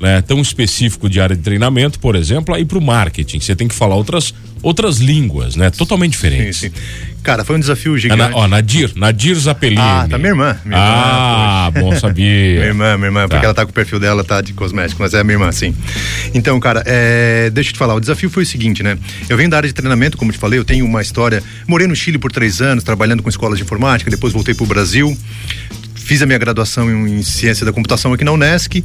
né, 0.00 0.22
tão 0.22 0.40
específico 0.40 1.08
de 1.08 1.20
área 1.20 1.34
de 1.34 1.42
treinamento, 1.42 1.98
por 1.98 2.16
exemplo, 2.16 2.54
aí 2.54 2.64
para 2.64 2.78
o 2.78 2.82
marketing. 2.82 3.40
Você 3.40 3.56
tem 3.56 3.66
que 3.66 3.74
falar 3.74 3.94
outras, 3.94 4.34
outras 4.62 4.98
línguas, 4.98 5.56
né? 5.56 5.70
Totalmente 5.70 6.12
diferentes. 6.12 6.58
Sim, 6.58 6.68
sim. 6.68 6.74
Cara, 7.22 7.44
foi 7.44 7.56
um 7.56 7.58
desafio 7.60 7.98
gigante. 7.98 8.22
É 8.22 8.28
na, 8.28 8.36
ó, 8.36 8.46
Nadir, 8.46 8.92
Nadir 8.94 9.34
Zapelini. 9.34 9.80
Ah, 9.80 10.06
tá 10.08 10.16
minha 10.16 10.30
irmã. 10.30 10.56
Minha 10.64 10.78
ah, 10.78 11.72
irmã, 11.74 11.80
bom 11.80 11.96
sabia. 11.98 12.24
minha 12.54 12.66
irmã, 12.66 12.96
minha 12.96 13.08
irmã, 13.08 13.22
tá. 13.22 13.28
porque 13.28 13.44
ela 13.44 13.54
tá 13.54 13.64
com 13.64 13.70
o 13.70 13.74
perfil 13.74 13.98
dela, 13.98 14.22
tá 14.22 14.40
de 14.40 14.52
cosmético, 14.52 15.02
mas 15.02 15.12
é 15.12 15.24
minha 15.24 15.34
irmã, 15.34 15.50
sim. 15.50 15.74
Então, 16.32 16.60
cara, 16.60 16.84
é, 16.86 17.50
deixa 17.50 17.70
eu 17.70 17.74
te 17.74 17.78
falar, 17.78 17.94
o 17.94 18.00
desafio 18.00 18.30
foi 18.30 18.44
o 18.44 18.46
seguinte, 18.46 18.82
né? 18.82 18.96
Eu 19.28 19.36
venho 19.36 19.50
da 19.50 19.56
área 19.56 19.68
de 19.68 19.74
treinamento, 19.74 20.16
como 20.16 20.30
te 20.30 20.38
falei, 20.38 20.58
eu 20.58 20.64
tenho 20.64 20.84
uma 20.84 21.02
história. 21.02 21.42
Morei 21.66 21.88
no 21.88 21.96
Chile 21.96 22.16
por 22.16 22.30
três 22.30 22.60
anos, 22.60 22.84
trabalhando 22.84 23.24
com 23.24 23.28
escolas 23.28 23.58
de 23.58 23.64
informática, 23.64 24.08
depois 24.08 24.32
voltei 24.32 24.54
pro 24.54 24.66
Brasil 24.66 25.16
fiz 26.06 26.22
a 26.22 26.26
minha 26.26 26.38
graduação 26.38 26.88
em, 26.88 27.18
em, 27.18 27.22
ciência 27.24 27.66
da 27.66 27.72
computação 27.72 28.12
aqui 28.12 28.22
na 28.22 28.30
Unesc 28.30 28.82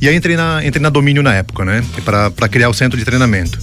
e 0.00 0.08
aí 0.08 0.16
entrei 0.16 0.36
na, 0.36 0.60
entrei 0.66 0.82
na 0.82 0.90
Domínio 0.90 1.22
na 1.22 1.32
época, 1.32 1.64
né? 1.64 1.84
Para 2.04 2.48
criar 2.48 2.68
o 2.68 2.74
centro 2.74 2.98
de 2.98 3.04
treinamento. 3.04 3.60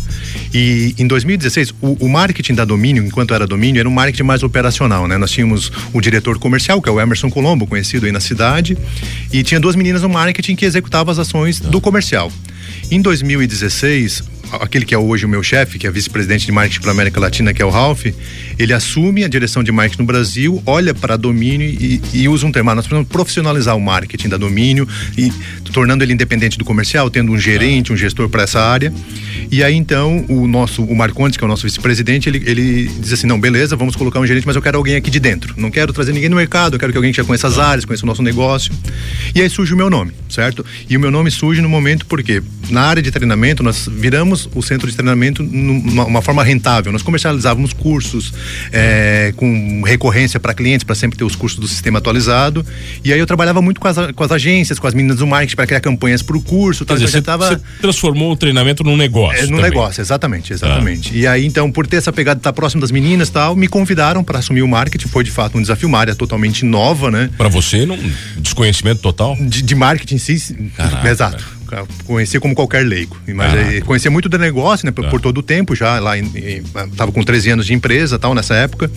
E 0.53 0.95
em 0.97 1.05
2016, 1.05 1.71
o, 1.81 2.05
o, 2.05 2.09
marketing 2.09 2.53
da 2.53 2.63
Domínio, 2.63 3.03
enquanto 3.03 3.33
era 3.33 3.45
Domínio, 3.45 3.81
era 3.81 3.89
um 3.89 3.91
marketing 3.91 4.23
mais 4.23 4.43
operacional, 4.43 5.09
né? 5.09 5.17
Nós 5.17 5.29
tínhamos 5.29 5.69
o 5.91 5.99
diretor 5.99 6.39
comercial, 6.39 6.81
que 6.81 6.87
é 6.87 6.91
o 6.91 7.01
Emerson 7.01 7.29
Colombo, 7.29 7.67
conhecido 7.67 8.05
aí 8.05 8.13
na 8.13 8.21
cidade, 8.21 8.77
e 9.31 9.43
tinha 9.43 9.59
duas 9.59 9.75
meninas 9.75 10.03
no 10.03 10.09
marketing 10.09 10.55
que 10.55 10.63
executavam 10.63 11.11
as 11.11 11.19
ações 11.19 11.59
do 11.59 11.81
comercial. 11.81 12.31
Em 12.89 13.01
2016, 13.01 14.23
aquele 14.59 14.85
que 14.85 14.93
é 14.93 14.97
hoje 14.97 15.25
o 15.25 15.29
meu 15.29 15.43
chefe, 15.43 15.77
que 15.77 15.87
é 15.87 15.91
vice-presidente 15.91 16.45
de 16.45 16.51
marketing 16.51 16.81
para 16.81 16.91
América 16.91 17.19
Latina, 17.19 17.53
que 17.53 17.61
é 17.61 17.65
o 17.65 17.69
Ralph, 17.69 18.05
ele 18.57 18.73
assume 18.73 19.23
a 19.23 19.27
direção 19.27 19.63
de 19.63 19.71
marketing 19.71 20.01
no 20.01 20.07
Brasil, 20.07 20.61
olha 20.65 20.93
para 20.93 21.15
domínio 21.17 21.67
e, 21.67 22.01
e 22.13 22.27
usa 22.27 22.45
um 22.45 22.51
termo. 22.51 22.69
Ah, 22.69 22.75
nós 22.75 22.85
precisamos 22.85 23.09
profissionalizar 23.09 23.75
o 23.75 23.81
marketing 23.81 24.29
da 24.29 24.37
domínio 24.37 24.87
e 25.17 25.31
tornando 25.71 26.03
ele 26.03 26.13
independente 26.13 26.57
do 26.57 26.65
comercial, 26.65 27.09
tendo 27.09 27.31
um 27.31 27.37
gerente, 27.37 27.93
um 27.93 27.97
gestor 27.97 28.29
para 28.29 28.43
essa 28.43 28.59
área. 28.59 28.93
E 29.49 29.63
aí 29.63 29.75
então 29.75 30.25
o 30.27 30.47
nosso, 30.47 30.83
o 30.83 30.95
Marcondes, 30.95 31.37
que 31.37 31.43
é 31.43 31.45
o 31.45 31.47
nosso 31.47 31.63
vice-presidente, 31.63 32.29
ele, 32.29 32.43
ele 32.45 32.87
diz 32.99 33.13
assim: 33.13 33.27
não, 33.27 33.39
beleza, 33.39 33.75
vamos 33.75 33.95
colocar 33.95 34.19
um 34.19 34.27
gerente, 34.27 34.45
mas 34.45 34.55
eu 34.55 34.61
quero 34.61 34.77
alguém 34.77 34.95
aqui 34.95 35.09
de 35.09 35.19
dentro. 35.19 35.53
Não 35.57 35.71
quero 35.71 35.93
trazer 35.93 36.13
ninguém 36.13 36.29
no 36.29 36.35
mercado, 36.35 36.75
eu 36.75 36.79
quero 36.79 36.91
que 36.91 36.97
alguém 36.97 37.11
que 37.11 37.17
já 37.17 37.23
conheça 37.23 37.47
as 37.47 37.57
áreas, 37.57 37.85
conheça 37.85 38.03
o 38.03 38.07
nosso 38.07 38.21
negócio. 38.21 38.73
E 39.33 39.41
aí 39.41 39.49
surge 39.49 39.73
o 39.73 39.77
meu 39.77 39.89
nome, 39.89 40.11
certo? 40.29 40.65
E 40.89 40.95
o 40.95 40.99
meu 40.99 41.11
nome 41.11 41.31
surge 41.31 41.61
no 41.61 41.69
momento 41.69 42.05
porque 42.05 42.41
na 42.69 42.81
área 42.81 43.01
de 43.01 43.11
treinamento 43.11 43.63
nós 43.63 43.87
viramos 43.91 44.40
o 44.53 44.61
centro 44.61 44.89
de 44.89 44.95
treinamento 44.95 45.43
numa 45.43 46.05
uma 46.05 46.21
forma 46.21 46.43
rentável. 46.43 46.91
Nós 46.91 47.01
comercializávamos 47.01 47.73
cursos 47.73 48.33
é, 48.71 49.33
com 49.35 49.81
recorrência 49.85 50.39
para 50.39 50.53
clientes, 50.53 50.83
para 50.83 50.95
sempre 50.95 51.17
ter 51.17 51.23
os 51.23 51.35
cursos 51.35 51.59
do 51.59 51.67
sistema 51.67 51.99
atualizado. 51.99 52.65
E 53.03 53.11
aí 53.11 53.19
eu 53.19 53.25
trabalhava 53.25 53.61
muito 53.61 53.79
com 53.79 53.87
as, 53.87 53.97
com 54.13 54.23
as 54.23 54.31
agências, 54.31 54.79
com 54.79 54.87
as 54.87 54.93
meninas 54.93 55.17
do 55.17 55.27
marketing 55.27 55.55
para 55.55 55.67
criar 55.67 55.79
campanhas 55.79 56.21
para 56.21 56.37
o 56.37 56.41
curso. 56.41 56.85
Quer 56.85 56.93
dizer, 56.95 57.07
você, 57.07 57.21
tava... 57.21 57.49
você 57.49 57.61
transformou 57.81 58.31
o 58.31 58.35
treinamento 58.35 58.83
num 58.83 58.97
negócio. 58.97 59.39
É, 59.39 59.41
num 59.43 59.57
também. 59.57 59.63
negócio, 59.63 60.01
exatamente, 60.01 60.53
exatamente. 60.53 61.11
Ah. 61.13 61.17
E 61.17 61.27
aí 61.27 61.45
então, 61.45 61.71
por 61.71 61.87
ter 61.87 61.97
essa 61.97 62.11
pegada 62.11 62.35
de 62.35 62.39
estar 62.39 62.53
próximo 62.53 62.81
das 62.81 62.91
meninas 62.91 63.29
e 63.29 63.31
tal, 63.31 63.55
me 63.55 63.67
convidaram 63.67 64.23
para 64.23 64.39
assumir 64.39 64.61
o 64.61 64.67
marketing. 64.67 65.07
Foi 65.07 65.23
de 65.23 65.31
fato 65.31 65.57
um 65.57 65.61
desafio, 65.61 65.87
uma 65.87 65.99
área 65.99 66.15
totalmente 66.15 66.65
nova, 66.65 67.11
né? 67.11 67.29
Para 67.37 67.49
você, 67.49 67.85
num 67.85 67.97
desconhecimento 68.37 69.01
total? 69.01 69.35
De, 69.35 69.61
de 69.61 69.75
marketing, 69.75 70.17
sim. 70.17 70.71
Caraca, 70.75 71.09
exato. 71.09 71.60
Cara 71.71 71.87
conhecia 72.05 72.37
como 72.41 72.53
qualquer 72.53 72.85
leigo. 72.85 73.17
Mas 73.33 73.53
ah. 73.53 73.85
conhecia 73.85 74.11
muito 74.11 74.27
do 74.27 74.37
negócio, 74.37 74.85
né? 74.85 74.91
Por, 74.91 75.05
ah. 75.05 75.09
por, 75.09 75.21
todo 75.21 75.37
o 75.37 75.43
tempo 75.43 75.73
já, 75.73 75.97
lá 75.99 76.17
em, 76.17 76.25
em, 76.35 76.63
tava 76.97 77.13
com 77.13 77.23
13 77.23 77.51
anos 77.51 77.65
de 77.65 77.73
empresa 77.73 78.19
tal, 78.19 78.35
nessa 78.35 78.53
época. 78.55 78.91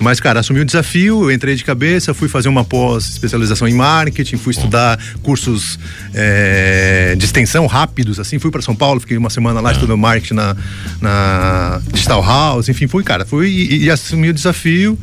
Mas, 0.00 0.20
cara, 0.20 0.40
assumi 0.40 0.60
o 0.60 0.64
desafio, 0.64 1.24
eu 1.24 1.30
entrei 1.30 1.54
de 1.54 1.62
cabeça, 1.62 2.12
fui 2.12 2.28
fazer 2.28 2.48
uma 2.48 2.64
pós-especialização 2.64 3.68
em 3.68 3.74
marketing, 3.74 4.36
fui 4.36 4.52
estudar 4.52 4.98
cursos 5.22 5.78
é, 6.12 7.14
de 7.16 7.24
extensão 7.24 7.66
rápidos, 7.66 8.18
assim, 8.18 8.38
fui 8.38 8.50
para 8.50 8.60
São 8.60 8.74
Paulo, 8.74 9.00
fiquei 9.00 9.16
uma 9.16 9.30
semana 9.30 9.60
lá 9.60 9.70
ah. 9.70 9.72
estudando 9.72 9.98
marketing 9.98 10.34
na, 10.34 10.56
na 11.00 11.80
Digital 11.92 12.24
House, 12.24 12.68
enfim, 12.68 12.88
fui, 12.88 13.04
cara, 13.04 13.24
fui 13.24 13.48
e, 13.48 13.84
e 13.84 13.90
assumi 13.90 14.30
o 14.30 14.34
desafio 14.34 14.98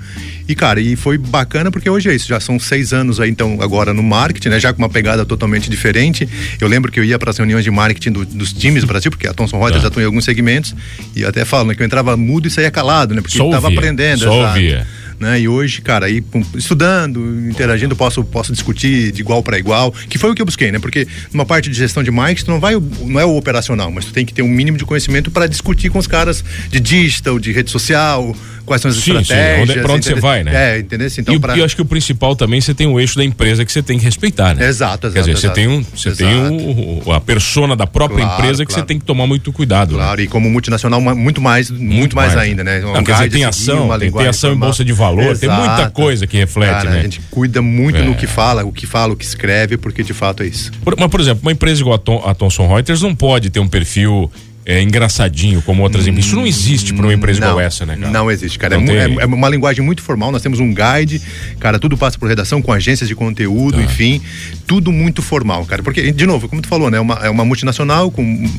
e, 0.52 0.56
cara, 0.56 0.82
e 0.82 0.96
foi 0.96 1.18
bacana 1.18 1.72
porque 1.72 1.90
hoje 1.90 2.10
é 2.10 2.14
isso, 2.14 2.28
já 2.28 2.40
são 2.40 2.60
seis 2.60 2.92
anos 2.92 3.20
aí, 3.20 3.30
então, 3.30 3.60
agora 3.62 3.94
no 3.94 4.04
marketing, 4.04 4.50
né? 4.50 4.60
Já 4.60 4.74
com 4.74 4.80
uma 4.80 4.90
pegada 4.90 5.26
totalmente 5.26 5.70
diferente. 5.70 6.28
Eu 6.60 6.68
lembro 6.68 6.92
que 6.92 7.00
eu 7.00 7.04
ia 7.04 7.18
para 7.18 7.32
as 7.32 7.38
reuniões 7.38 7.64
de 7.64 7.72
marketing 7.72 8.12
do, 8.12 8.26
dos 8.26 8.52
times 8.52 8.84
do 8.84 8.88
Brasil, 8.88 9.10
porque 9.10 9.28
a 9.28 9.34
Thomson 9.34 9.58
Reuters 9.58 9.82
tá. 9.82 9.88
atua 9.88 10.02
em 10.02 10.06
alguns 10.06 10.26
segmentos, 10.26 10.76
e 11.16 11.24
até 11.24 11.46
falo, 11.46 11.70
né, 11.70 11.76
que 11.76 11.82
eu 11.82 11.86
entrava 11.86 12.18
mudo 12.18 12.48
e 12.48 12.52
saía 12.52 12.70
calado, 12.70 13.16
né? 13.16 13.22
Porque 13.22 13.38
Só 13.38 13.46
estava 13.46 13.70
aprendendo. 13.70 14.20
Só 14.20 14.48
ouvia 14.48 14.86
né? 15.22 15.40
E 15.40 15.48
hoje, 15.48 15.82
cara, 15.82 16.08
aí 16.08 16.24
estudando, 16.56 17.48
interagindo, 17.48 17.96
posso, 17.96 18.24
posso 18.24 18.52
discutir 18.52 19.12
de 19.12 19.22
igual 19.22 19.44
para 19.44 19.58
igual, 19.58 19.92
que 19.92 20.18
foi 20.18 20.32
o 20.32 20.36
que 20.36 20.42
eu 20.42 20.46
busquei, 20.46 20.72
né? 20.72 20.80
Porque 20.80 21.08
numa 21.32 21.46
parte 21.46 21.70
de 21.70 21.78
gestão 21.78 22.02
de 22.02 22.10
marketing 22.10 22.50
não 22.50 22.60
vai 22.60 22.74
não 22.74 23.20
é 23.20 23.24
o 23.24 23.38
operacional, 23.38 23.92
mas 23.92 24.06
tu 24.06 24.14
tem 24.14 24.26
que 24.26 24.34
ter 24.34 24.42
um 24.42 24.50
mínimo 24.50 24.80
de 24.80 24.84
conhecimento 24.84 25.30
para 25.30 25.46
discutir 25.46 25.92
com 25.92 26.00
os 26.00 26.08
caras 26.08 26.44
de 26.70 26.80
digital, 26.80 27.38
de 27.38 27.52
rede 27.52 27.70
social, 27.70 28.36
quais 28.66 28.82
são 28.82 28.90
as 28.90 28.98
sim, 28.98 29.18
estratégias. 29.18 29.56
Sim. 29.56 29.62
Onde, 29.62 29.82
pra 29.82 29.94
onde 29.94 30.06
você 30.06 30.16
vai, 30.16 30.44
né? 30.44 30.76
É, 30.76 30.80
entendeu? 30.80 31.08
Então, 31.18 31.36
e 31.36 31.40
pra... 31.40 31.58
eu 31.58 31.66
acho 31.66 31.76
que 31.76 31.82
o 31.82 31.86
principal 31.86 32.36
também 32.36 32.62
você 32.62 32.74
tem 32.74 32.88
o 32.88 33.00
eixo 33.00 33.18
da 33.18 33.24
empresa 33.24 33.66
que 33.66 33.72
você 33.72 33.82
tem 33.82 33.98
que 33.98 34.06
respeitar, 34.06 34.56
né? 34.56 34.68
Exato, 34.68 35.08
exato. 35.08 35.14
Quer 35.14 35.20
dizer, 35.20 35.32
exato. 35.32 35.48
você 35.48 35.54
tem, 35.54 35.68
um, 35.68 35.84
você 35.84 36.10
exato. 36.10 36.32
tem 36.32 37.02
o, 37.06 37.12
a 37.12 37.22
persona 37.22 37.76
da 37.76 37.88
própria 37.88 38.26
claro, 38.26 38.42
empresa 38.42 38.66
que 38.66 38.72
claro. 38.72 38.82
você 38.82 38.88
tem 38.88 39.00
que 39.00 39.06
tomar 39.06 39.28
muito 39.28 39.52
cuidado. 39.52 39.92
Né? 39.92 39.98
Claro, 39.98 40.18
né? 40.18 40.24
e 40.24 40.28
como 40.28 40.50
multinacional, 40.50 41.02
muito 41.02 41.42
mais, 41.42 41.70
muito, 41.70 41.96
muito 41.96 42.16
mais, 42.16 42.36
mais, 42.36 42.50
ainda, 42.50 42.64
né? 42.64 42.84
Um 42.86 42.94
Não, 42.94 43.04
quer 43.04 43.14
dizer, 43.14 43.30
tem 43.32 43.46
ação, 43.46 44.00
tem, 44.00 44.12
tem 44.12 44.28
ação 44.28 44.54
em 44.54 44.58
bolsa 44.58 44.84
de 44.84 44.94
valor, 44.94 45.38
tem 45.38 45.50
muita 45.50 45.90
coisa 45.90 46.28
que 46.28 46.38
reflete, 46.38 46.72
Cara, 46.72 46.90
né? 46.90 47.00
A 47.00 47.04
gente 47.04 47.22
cuida 47.30 47.62
muito 47.62 48.00
é. 48.00 48.04
no 48.04 48.16
que 48.16 48.28
fala, 48.28 48.64
o 48.64 48.72
que 48.72 48.86
fala, 48.86 49.14
o 49.14 49.16
que 49.16 49.26
escreve, 49.26 49.78
porque 49.78 50.04
de 50.04 50.14
fato 50.14 50.44
é 50.44 50.48
isso. 50.48 50.72
Por, 50.84 50.96
mas, 50.98 51.10
por 51.10 51.20
exemplo, 51.20 51.42
uma 51.44 51.52
empresa 51.52 51.82
igual 51.82 51.96
a, 51.96 52.00
Tom, 52.00 52.24
a 52.26 52.34
Thomson 52.34 52.68
Reuters 52.68 53.02
não 53.02 53.16
pode 53.16 53.50
ter 53.50 53.60
um 53.60 53.68
perfil 53.68 54.32
é, 54.66 54.82
engraçadinho 54.82 55.62
como 55.62 55.82
outras 55.84 56.08
empresas. 56.08 56.28
Isso 56.28 56.36
não 56.36 56.46
existe 56.46 56.94
para 56.94 57.06
uma 57.06 57.14
empresa 57.14 57.40
não, 57.40 57.50
igual 57.50 57.62
essa, 57.62 57.86
né, 57.86 57.98
cara? 57.98 58.12
Não 58.12 58.30
existe, 58.30 58.60
cara. 58.60 58.76
É, 58.76 58.80
é, 58.80 59.16
é, 59.22 59.26
uma 59.26 59.50
linguagem 59.50 59.84
muito 59.84 60.02
formal. 60.02 60.32
Nós 60.32 60.42
temos 60.42 60.60
um 60.60 60.74
guide, 60.74 61.22
cara, 61.60 61.80
tudo 61.80 61.98
passa 61.98 62.18
por 62.18 62.28
redação 62.30 62.62
com 62.62 62.72
agências 62.72 63.08
de 63.08 63.16
conteúdo, 63.16 63.78
tá. 63.78 63.84
enfim, 63.84 64.22
tudo 64.68 64.92
muito 64.92 65.22
formal, 65.22 65.66
cara. 65.66 65.82
Porque, 65.82 66.12
de 66.12 66.26
novo, 66.26 66.48
como 66.48 66.62
tu 66.62 66.68
falou, 66.68 66.90
né? 66.90 66.98
É 66.98 67.02
uma, 67.02 67.16
é 67.16 67.30
uma 67.30 67.44
multinacional 67.44 68.12
com 68.12 68.50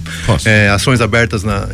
é, 0.44 0.68
ações 0.68 1.00
abertas 1.00 1.44
na, 1.44 1.68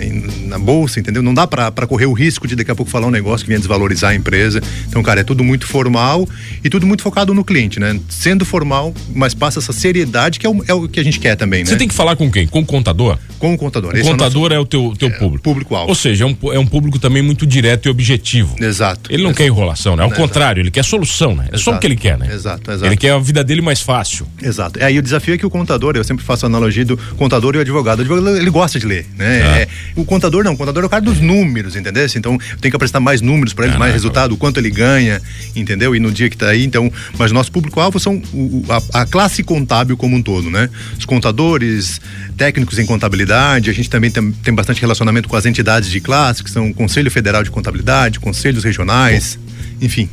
na 0.47 0.59
bolsa, 0.59 1.01
entendeu? 1.01 1.23
Não 1.23 1.33
dá 1.33 1.47
para 1.47 1.87
correr 1.87 2.07
o 2.07 2.13
risco 2.13 2.47
de 2.47 2.55
daqui 2.55 2.71
a 2.71 2.75
pouco 2.75 2.91
falar 2.91 3.07
um 3.07 3.11
negócio 3.11 3.45
que 3.45 3.49
venha 3.49 3.59
desvalorizar 3.59 4.11
a 4.11 4.15
empresa. 4.15 4.61
Então, 4.89 5.03
cara, 5.03 5.21
é 5.21 5.25
tudo 5.25 5.43
muito 5.43 5.67
formal 5.67 6.29
e 6.63 6.69
tudo 6.69 6.87
muito 6.87 7.03
focado 7.03 7.33
no 7.33 7.45
cliente, 7.45 7.81
né? 7.81 7.99
Sendo 8.09 8.45
formal, 8.45 8.95
mas 9.15 9.35
passa 9.35 9.59
essa 9.59 9.73
seriedade 9.73 10.39
que 10.39 10.47
é 10.47 10.51
o, 10.51 10.65
é 10.69 10.75
o 10.75 10.89
que 10.89 11.01
a 11.01 11.05
gente 11.05 11.19
quer 11.19 11.37
também, 11.37 11.61
né? 11.61 11.71
Você 11.71 11.77
tem 11.77 11.89
que 11.89 11.95
falar 11.95 12.15
com 12.17 12.31
quem? 12.31 12.47
Com 12.47 12.61
o 12.61 12.67
contador? 12.67 13.19
Com 13.39 13.55
o 13.55 13.59
contador. 13.59 13.97
É 13.97 14.01
contador 14.19 14.53
é 14.53 14.59
o 14.59 14.65
teu, 14.67 14.95
teu 14.99 15.09
É, 15.09 15.13
público. 15.13 15.43
público-alvo. 15.45 15.89
Ou 15.89 15.95
seja, 15.95 16.25
é 16.25 16.27
um, 16.27 16.37
é 16.53 16.59
um 16.59 16.67
público 16.67 16.99
também 16.99 17.23
muito 17.23 17.47
direto 17.47 17.87
e 17.87 17.91
objetivo. 17.91 18.57
Exato. 18.61 19.11
Ele 19.13 19.23
não 19.23 19.31
Exato. 19.31 19.39
quer 19.43 19.47
enrolação, 19.47 19.97
né? 19.97 20.03
Ao 20.03 20.09
Exato. 20.09 20.21
contrário, 20.23 20.61
ele 20.61 20.71
quer 20.71 20.85
solução, 20.85 21.35
né? 21.35 21.49
É 21.53 21.57
só 21.59 21.71
o 21.71 21.73
Exato. 21.73 21.81
que 21.81 21.87
ele 21.87 21.97
quer, 21.97 22.19
né? 22.19 22.29
Exato, 22.33 22.71
exato. 22.71 22.87
Ele 22.87 22.97
quer 22.97 23.11
a 23.13 23.19
vida 23.19 23.43
dele 23.45 23.61
mais 23.61 23.81
fácil. 23.81 24.27
Exato. 24.43 24.79
É, 24.83 24.93
e 24.93 24.99
o 24.99 25.03
desafio 25.03 25.35
é 25.35 25.39
que 25.39 25.47
o 25.47 25.51
contador, 25.51 25.97
eu 25.97 26.05
sempre 26.05 26.25
faço 26.25 26.45
a 26.47 26.49
analogia 26.49 26.85
do 26.85 26.97
contador 27.17 27.55
e 27.55 27.59
o 27.59 27.61
advogado. 27.61 27.99
O 27.99 28.03
advogado, 28.03 28.37
ele 28.37 28.51
gosta 28.51 28.79
de 28.79 28.87
ler, 28.87 29.07
né? 29.17 29.43
Ah. 29.43 29.59
É, 29.61 29.69
o 29.97 30.05
contador 30.05 30.45
não, 30.45 30.53
o 30.53 30.57
contador 30.57 30.83
é 30.83 30.87
o 30.87 30.91
cara 30.91 31.03
dos 31.03 31.21
números, 31.21 31.77
entendeu? 31.77 32.07
Então, 32.17 32.39
tenho 32.61 32.71
que 32.73 32.77
apresentar 32.77 33.01
mais 33.01 33.21
números 33.21 33.53
para 33.53 33.67
ele, 33.67 33.75
Ah, 33.75 33.79
mais 33.79 33.91
não, 33.91 33.95
resultado, 33.97 34.33
o 34.33 34.37
quanto 34.37 34.59
ele 34.59 34.71
ganha, 34.71 35.21
entendeu? 35.55 35.95
E 35.95 36.01
no 36.01 36.11
dia 36.13 36.29
que 36.31 36.37
tá 36.37 36.49
aí, 36.49 36.65
então, 36.65 36.91
mas 37.19 37.33
nosso 37.33 37.51
público-alvo 37.53 37.99
são 38.01 38.23
o- 38.33 38.65
a, 38.93 39.03
a 39.03 39.07
classe 39.07 39.43
contábil 39.43 39.97
como 39.97 40.17
um 40.17 40.23
todo, 40.23 40.51
né? 40.51 40.69
Os 40.99 41.05
contadores, 41.05 42.01
técnicos 42.37 42.79
em 42.79 42.87
contabilidade, 42.87 43.69
a 43.71 43.73
gente 43.73 43.91
também 43.91 44.08
tem, 44.11 44.31
tem 44.33 44.55
bastante 44.55 44.81
relacionamento 44.81 45.29
com 45.29 45.37
as 45.37 45.47
entidades 45.47 45.91
de 45.91 46.01
classe, 46.01 46.43
que 46.43 46.51
são 46.51 46.71
o 46.71 46.75
Conselho 46.75 47.11
Federal 47.11 47.43
de 47.43 47.51
Contabilidade, 47.51 48.19
conselhos 48.21 48.65
regionais, 48.65 49.39
enfim. 49.81 50.09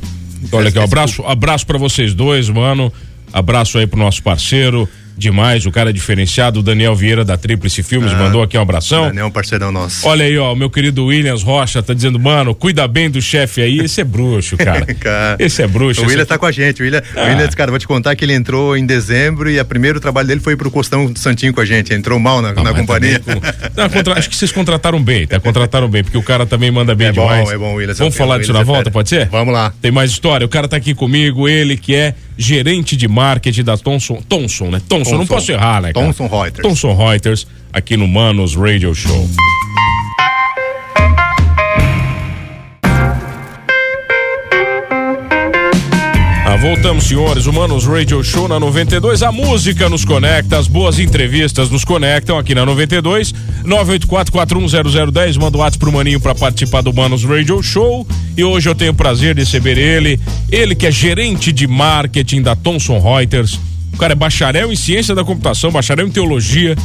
Olha 0.52 0.68
aqui, 0.68 0.78
um 0.78 0.82
Esse- 0.82 0.92
abraço, 0.92 1.22
abraço 1.24 1.66
para 1.66 1.78
vocês 1.78 2.14
dois, 2.14 2.48
mano. 2.48 2.92
Abraço 3.32 3.78
aí 3.78 3.86
pro 3.86 3.98
nosso 3.98 4.22
parceiro. 4.22 4.88
Demais, 5.16 5.64
o 5.66 5.70
cara 5.72 5.92
diferenciado, 5.92 6.60
o 6.60 6.62
Daniel 6.62 6.94
Vieira 6.94 7.24
da 7.24 7.36
Tríplice 7.36 7.82
Filmes, 7.82 8.12
Ah, 8.12 8.16
mandou 8.16 8.42
aqui 8.42 8.56
um 8.58 8.60
abração. 8.60 9.06
Daniel 9.06 9.24
é 9.24 9.28
um 9.28 9.30
parceirão 9.30 9.72
nosso. 9.72 10.06
Olha 10.06 10.24
aí, 10.26 10.36
ó, 10.36 10.52
o 10.52 10.56
meu 10.56 10.68
querido 10.68 11.06
Williams 11.06 11.42
Rocha 11.42 11.82
tá 11.82 11.94
dizendo, 11.94 12.18
mano, 12.18 12.54
cuida 12.54 12.86
bem 12.86 13.08
do 13.10 13.20
chefe 13.22 13.62
aí. 13.62 13.78
Esse 13.80 14.00
é 14.00 14.04
bruxo, 14.04 14.56
cara. 14.58 14.84
Cara, 14.94 15.36
Esse 15.38 15.62
é 15.62 15.66
bruxo. 15.66 16.00
O 16.00 16.04
esse 16.04 16.10
William 16.10 16.22
aqui- 16.22 16.28
tá 16.28 16.38
com 16.38 16.46
a 16.46 16.52
gente. 16.52 16.82
O 16.82 16.84
William, 16.84 17.02
Ah. 17.16 17.24
William, 17.24 17.48
cara, 17.48 17.70
vou 17.70 17.78
te 17.78 17.86
contar 17.86 18.14
que 18.14 18.24
ele 18.24 18.34
entrou 18.34 18.76
em 18.76 18.84
dezembro 18.84 19.50
e 19.50 19.58
o 19.58 19.64
primeiro 19.64 19.98
trabalho 20.00 20.28
dele 20.28 20.40
foi 20.40 20.56
pro 20.56 20.70
Costão 20.70 21.06
do 21.10 21.18
Santinho 21.18 21.52
com 21.54 21.60
a 21.60 21.64
gente. 21.64 21.94
Entrou 21.94 22.18
mal 22.18 22.42
na, 22.42 22.50
Ah, 22.50 22.62
na 22.62 22.74
companhia. 22.74 23.18
com- 23.20 23.32
Não, 23.80 23.88
contra- 23.88 24.18
Acho 24.18 24.28
que 24.28 24.36
vocês 24.36 24.52
contrataram 24.52 25.02
bem, 25.02 25.26
tá? 25.26 25.40
Contrataram 25.40 25.88
bem, 25.88 26.02
porque 26.04 26.18
o 26.18 26.22
cara 26.22 26.44
também 26.46 26.70
manda 26.70 26.94
bem 26.94 27.08
É 27.08 27.12
bom, 27.12 27.22
demais. 27.26 27.50
é 27.50 27.56
bom, 27.58 27.74
William. 27.74 27.94
Vamos 27.94 28.14
É, 28.14 28.18
falar 28.18 28.38
disso 28.38 28.52
na 28.52 28.60
é 28.60 28.64
volta, 28.64 28.90
pode 28.90 29.08
ser? 29.08 29.28
Vamos 29.28 29.52
lá. 29.52 29.72
Tem 29.80 29.90
mais 29.90 30.10
história. 30.10 30.44
O 30.44 30.48
cara 30.48 30.68
tá 30.68 30.76
aqui 30.76 30.94
comigo, 30.94 31.48
ele 31.48 31.76
que 31.76 31.94
é 31.94 32.14
gerente 32.36 32.96
de 32.96 33.08
marketing 33.08 33.64
da 33.64 33.76
Thomson. 33.76 34.20
Thomson, 34.28 34.70
né? 34.70 34.80
Thomson, 34.88 35.10
não 35.12 35.18
Thomson. 35.20 35.34
posso 35.34 35.52
errar, 35.52 35.82
né? 35.82 35.92
cara? 35.92 36.06
Thomson 36.06 36.26
Reuters. 36.26 36.62
Thomson 36.62 36.94
Reuters, 36.94 37.46
aqui 37.72 37.96
no 37.96 38.06
Manos 38.06 38.54
Radio 38.54 38.94
Show. 38.94 39.28
Voltamos, 46.56 47.04
senhores. 47.04 47.46
O 47.46 47.52
Manos 47.52 47.84
Radio 47.84 48.22
Show 48.22 48.48
na 48.48 48.58
92. 48.58 49.22
A 49.22 49.30
música 49.30 49.88
nos 49.88 50.04
conecta, 50.04 50.58
as 50.58 50.66
boas 50.66 50.98
entrevistas 50.98 51.68
nos 51.70 51.84
conectam 51.84 52.38
aqui 52.38 52.54
na 52.54 52.64
92. 52.64 53.34
984-410010. 53.64 55.38
Manda 55.38 55.58
o 55.58 55.60
WhatsApp 55.60 55.78
pro 55.78 55.92
Maninho 55.92 56.20
pra 56.20 56.34
participar 56.34 56.82
do 56.82 56.92
Manos 56.92 57.24
Radio 57.24 57.62
Show. 57.62 58.06
E 58.36 58.42
hoje 58.42 58.68
eu 58.68 58.74
tenho 58.74 58.92
o 58.92 58.94
prazer 58.94 59.34
de 59.34 59.40
receber 59.40 59.76
ele. 59.76 60.18
Ele 60.50 60.74
que 60.74 60.86
é 60.86 60.90
gerente 60.90 61.52
de 61.52 61.66
marketing 61.66 62.42
da 62.42 62.56
Thomson 62.56 62.98
Reuters. 63.00 63.58
O 63.92 63.96
cara 63.98 64.12
é 64.12 64.16
bacharel 64.16 64.72
em 64.72 64.76
ciência 64.76 65.14
da 65.14 65.24
computação, 65.24 65.70
bacharel 65.70 66.06
em 66.06 66.10
teologia, 66.10 66.76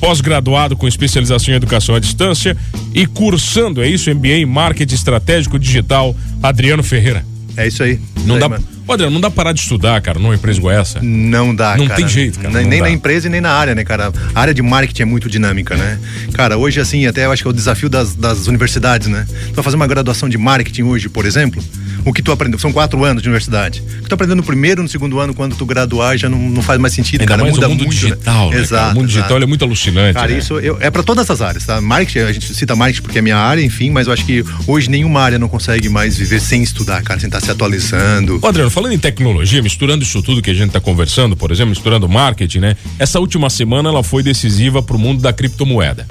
pós-graduado 0.00 0.76
com 0.76 0.86
especialização 0.86 1.52
em 1.52 1.56
educação 1.56 1.94
à 1.94 1.98
distância 1.98 2.56
e 2.94 3.06
cursando, 3.06 3.82
é 3.82 3.88
isso, 3.88 4.14
MBA 4.14 4.36
em 4.36 4.46
marketing 4.46 4.94
estratégico 4.94 5.58
digital, 5.58 6.14
Adriano 6.42 6.82
Ferreira. 6.82 7.24
É 7.56 7.66
isso 7.66 7.82
aí. 7.82 7.98
Não 8.24 8.38
Isso 8.38 8.48
dá, 8.48 8.56
aí, 8.56 8.62
Adriano, 8.94 9.12
não 9.14 9.20
dá 9.20 9.30
parar 9.30 9.52
de 9.52 9.60
estudar, 9.60 10.00
cara, 10.00 10.18
numa 10.18 10.34
empresa 10.34 10.58
igual 10.58 10.74
essa. 10.74 11.00
Não 11.02 11.54
dá, 11.54 11.76
Não 11.76 11.86
cara. 11.86 11.96
tem 11.96 12.08
jeito, 12.08 12.38
cara, 12.38 12.52
Nem, 12.54 12.62
não 12.64 12.70
nem 12.70 12.80
na 12.80 12.90
empresa 12.90 13.26
e 13.26 13.30
nem 13.30 13.40
na 13.40 13.50
área, 13.52 13.74
né, 13.74 13.84
cara? 13.84 14.12
A 14.34 14.40
área 14.40 14.54
de 14.54 14.62
marketing 14.62 15.02
é 15.02 15.04
muito 15.04 15.28
dinâmica, 15.28 15.76
né? 15.76 15.98
Cara, 16.32 16.56
hoje, 16.56 16.80
assim, 16.80 17.06
até 17.06 17.26
eu 17.26 17.32
acho 17.32 17.42
que 17.42 17.48
é 17.48 17.50
o 17.50 17.54
desafio 17.54 17.88
das, 17.88 18.14
das 18.14 18.46
universidades, 18.46 19.08
né? 19.08 19.26
Tu 19.48 19.54
vai 19.54 19.64
fazer 19.64 19.76
uma 19.76 19.86
graduação 19.86 20.28
de 20.28 20.38
marketing 20.38 20.82
hoje, 20.82 21.08
por 21.08 21.24
exemplo, 21.26 21.62
o 22.04 22.12
que 22.12 22.22
tu 22.22 22.32
aprendeu, 22.32 22.58
são 22.58 22.72
quatro 22.72 23.04
anos 23.04 23.22
de 23.22 23.28
universidade. 23.28 23.82
O 23.98 24.02
que 24.02 24.08
tu 24.08 24.14
aprendeu 24.14 24.36
no 24.36 24.42
primeiro, 24.42 24.82
no 24.82 24.88
segundo 24.88 25.18
ano, 25.18 25.34
quando 25.34 25.54
tu 25.56 25.66
graduar, 25.66 26.16
já 26.16 26.28
não, 26.28 26.38
não 26.38 26.62
faz 26.62 26.80
mais 26.80 26.94
sentido, 26.94 27.20
Ainda 27.22 27.30
cara. 27.32 27.42
mais 27.42 27.54
Muda 27.54 27.66
o 27.66 27.70
mundo 27.70 27.84
muito, 27.84 27.92
digital, 27.94 28.50
né? 28.50 28.56
né, 28.56 28.62
Exato. 28.62 28.92
O 28.92 28.94
mundo 28.96 29.08
digital 29.08 29.42
é 29.42 29.46
muito 29.46 29.64
alucinante. 29.64 30.14
Cara, 30.14 30.28
né? 30.32 30.38
isso 30.38 30.58
eu- 30.58 30.78
é 30.80 30.90
para 30.90 31.02
todas 31.02 31.30
as 31.30 31.40
áreas, 31.40 31.64
tá? 31.66 31.80
Marketing, 31.80 32.18
a 32.20 32.32
gente 32.32 32.54
cita 32.54 32.74
marketing 32.76 33.02
porque 33.02 33.18
é 33.18 33.22
minha 33.22 33.36
área, 33.36 33.62
enfim, 33.62 33.90
mas 33.90 34.06
eu 34.06 34.12
acho 34.12 34.24
que 34.24 34.44
hoje 34.66 34.88
nenhuma 34.90 35.20
área 35.20 35.38
não 35.38 35.48
consegue 35.48 35.88
mais 35.88 36.16
viver 36.16 36.40
sem 36.40 36.62
estudar, 36.62 37.02
cara, 37.02 37.18
sem 37.20 37.28
estar 37.28 37.40
se 37.40 37.50
atualizando. 37.50 38.38
Ô, 38.42 38.46
Adriano, 38.46 38.70
falando 38.70 38.92
em 38.92 38.98
tecnologia, 38.98 39.62
misturando 39.62 40.04
isso 40.04 40.22
tudo 40.22 40.40
que 40.42 40.50
a 40.50 40.54
gente 40.54 40.68
está 40.68 40.80
conversando, 40.80 41.36
por 41.36 41.50
exemplo, 41.50 41.70
misturando 41.70 42.08
marketing, 42.08 42.58
né? 42.60 42.76
Essa 42.98 43.18
última 43.20 43.50
semana 43.50 43.88
ela 43.88 44.02
foi 44.02 44.22
decisiva 44.22 44.82
para 44.82 44.96
o 44.96 44.98
mundo 44.98 45.20
da 45.20 45.32
criptomoeda. 45.32 46.06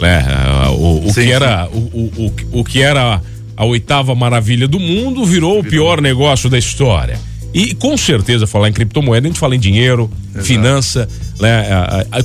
Né? 0.00 0.24
Ah, 0.26 0.70
O, 0.70 1.06
o 1.06 1.12
Sim, 1.12 1.22
que 1.26 1.30
era, 1.32 1.68
o, 1.72 1.76
o, 1.78 2.60
o 2.60 2.64
que 2.64 2.82
era 2.82 3.20
a 3.56 3.64
oitava 3.64 4.14
maravilha 4.14 4.66
do 4.66 4.78
mundo 4.78 5.24
virou 5.24 5.58
o 5.58 5.64
pior 5.64 6.00
negócio 6.00 6.48
da 6.48 6.58
história. 6.58 7.18
E 7.54 7.74
com 7.74 7.96
certeza 7.96 8.46
falar 8.46 8.70
em 8.70 8.72
criptomoeda, 8.72 9.26
a 9.26 9.30
gente 9.30 9.38
fala 9.38 9.54
em 9.54 9.60
dinheiro, 9.60 10.10
finança, 10.42 11.06
né? 11.38 11.66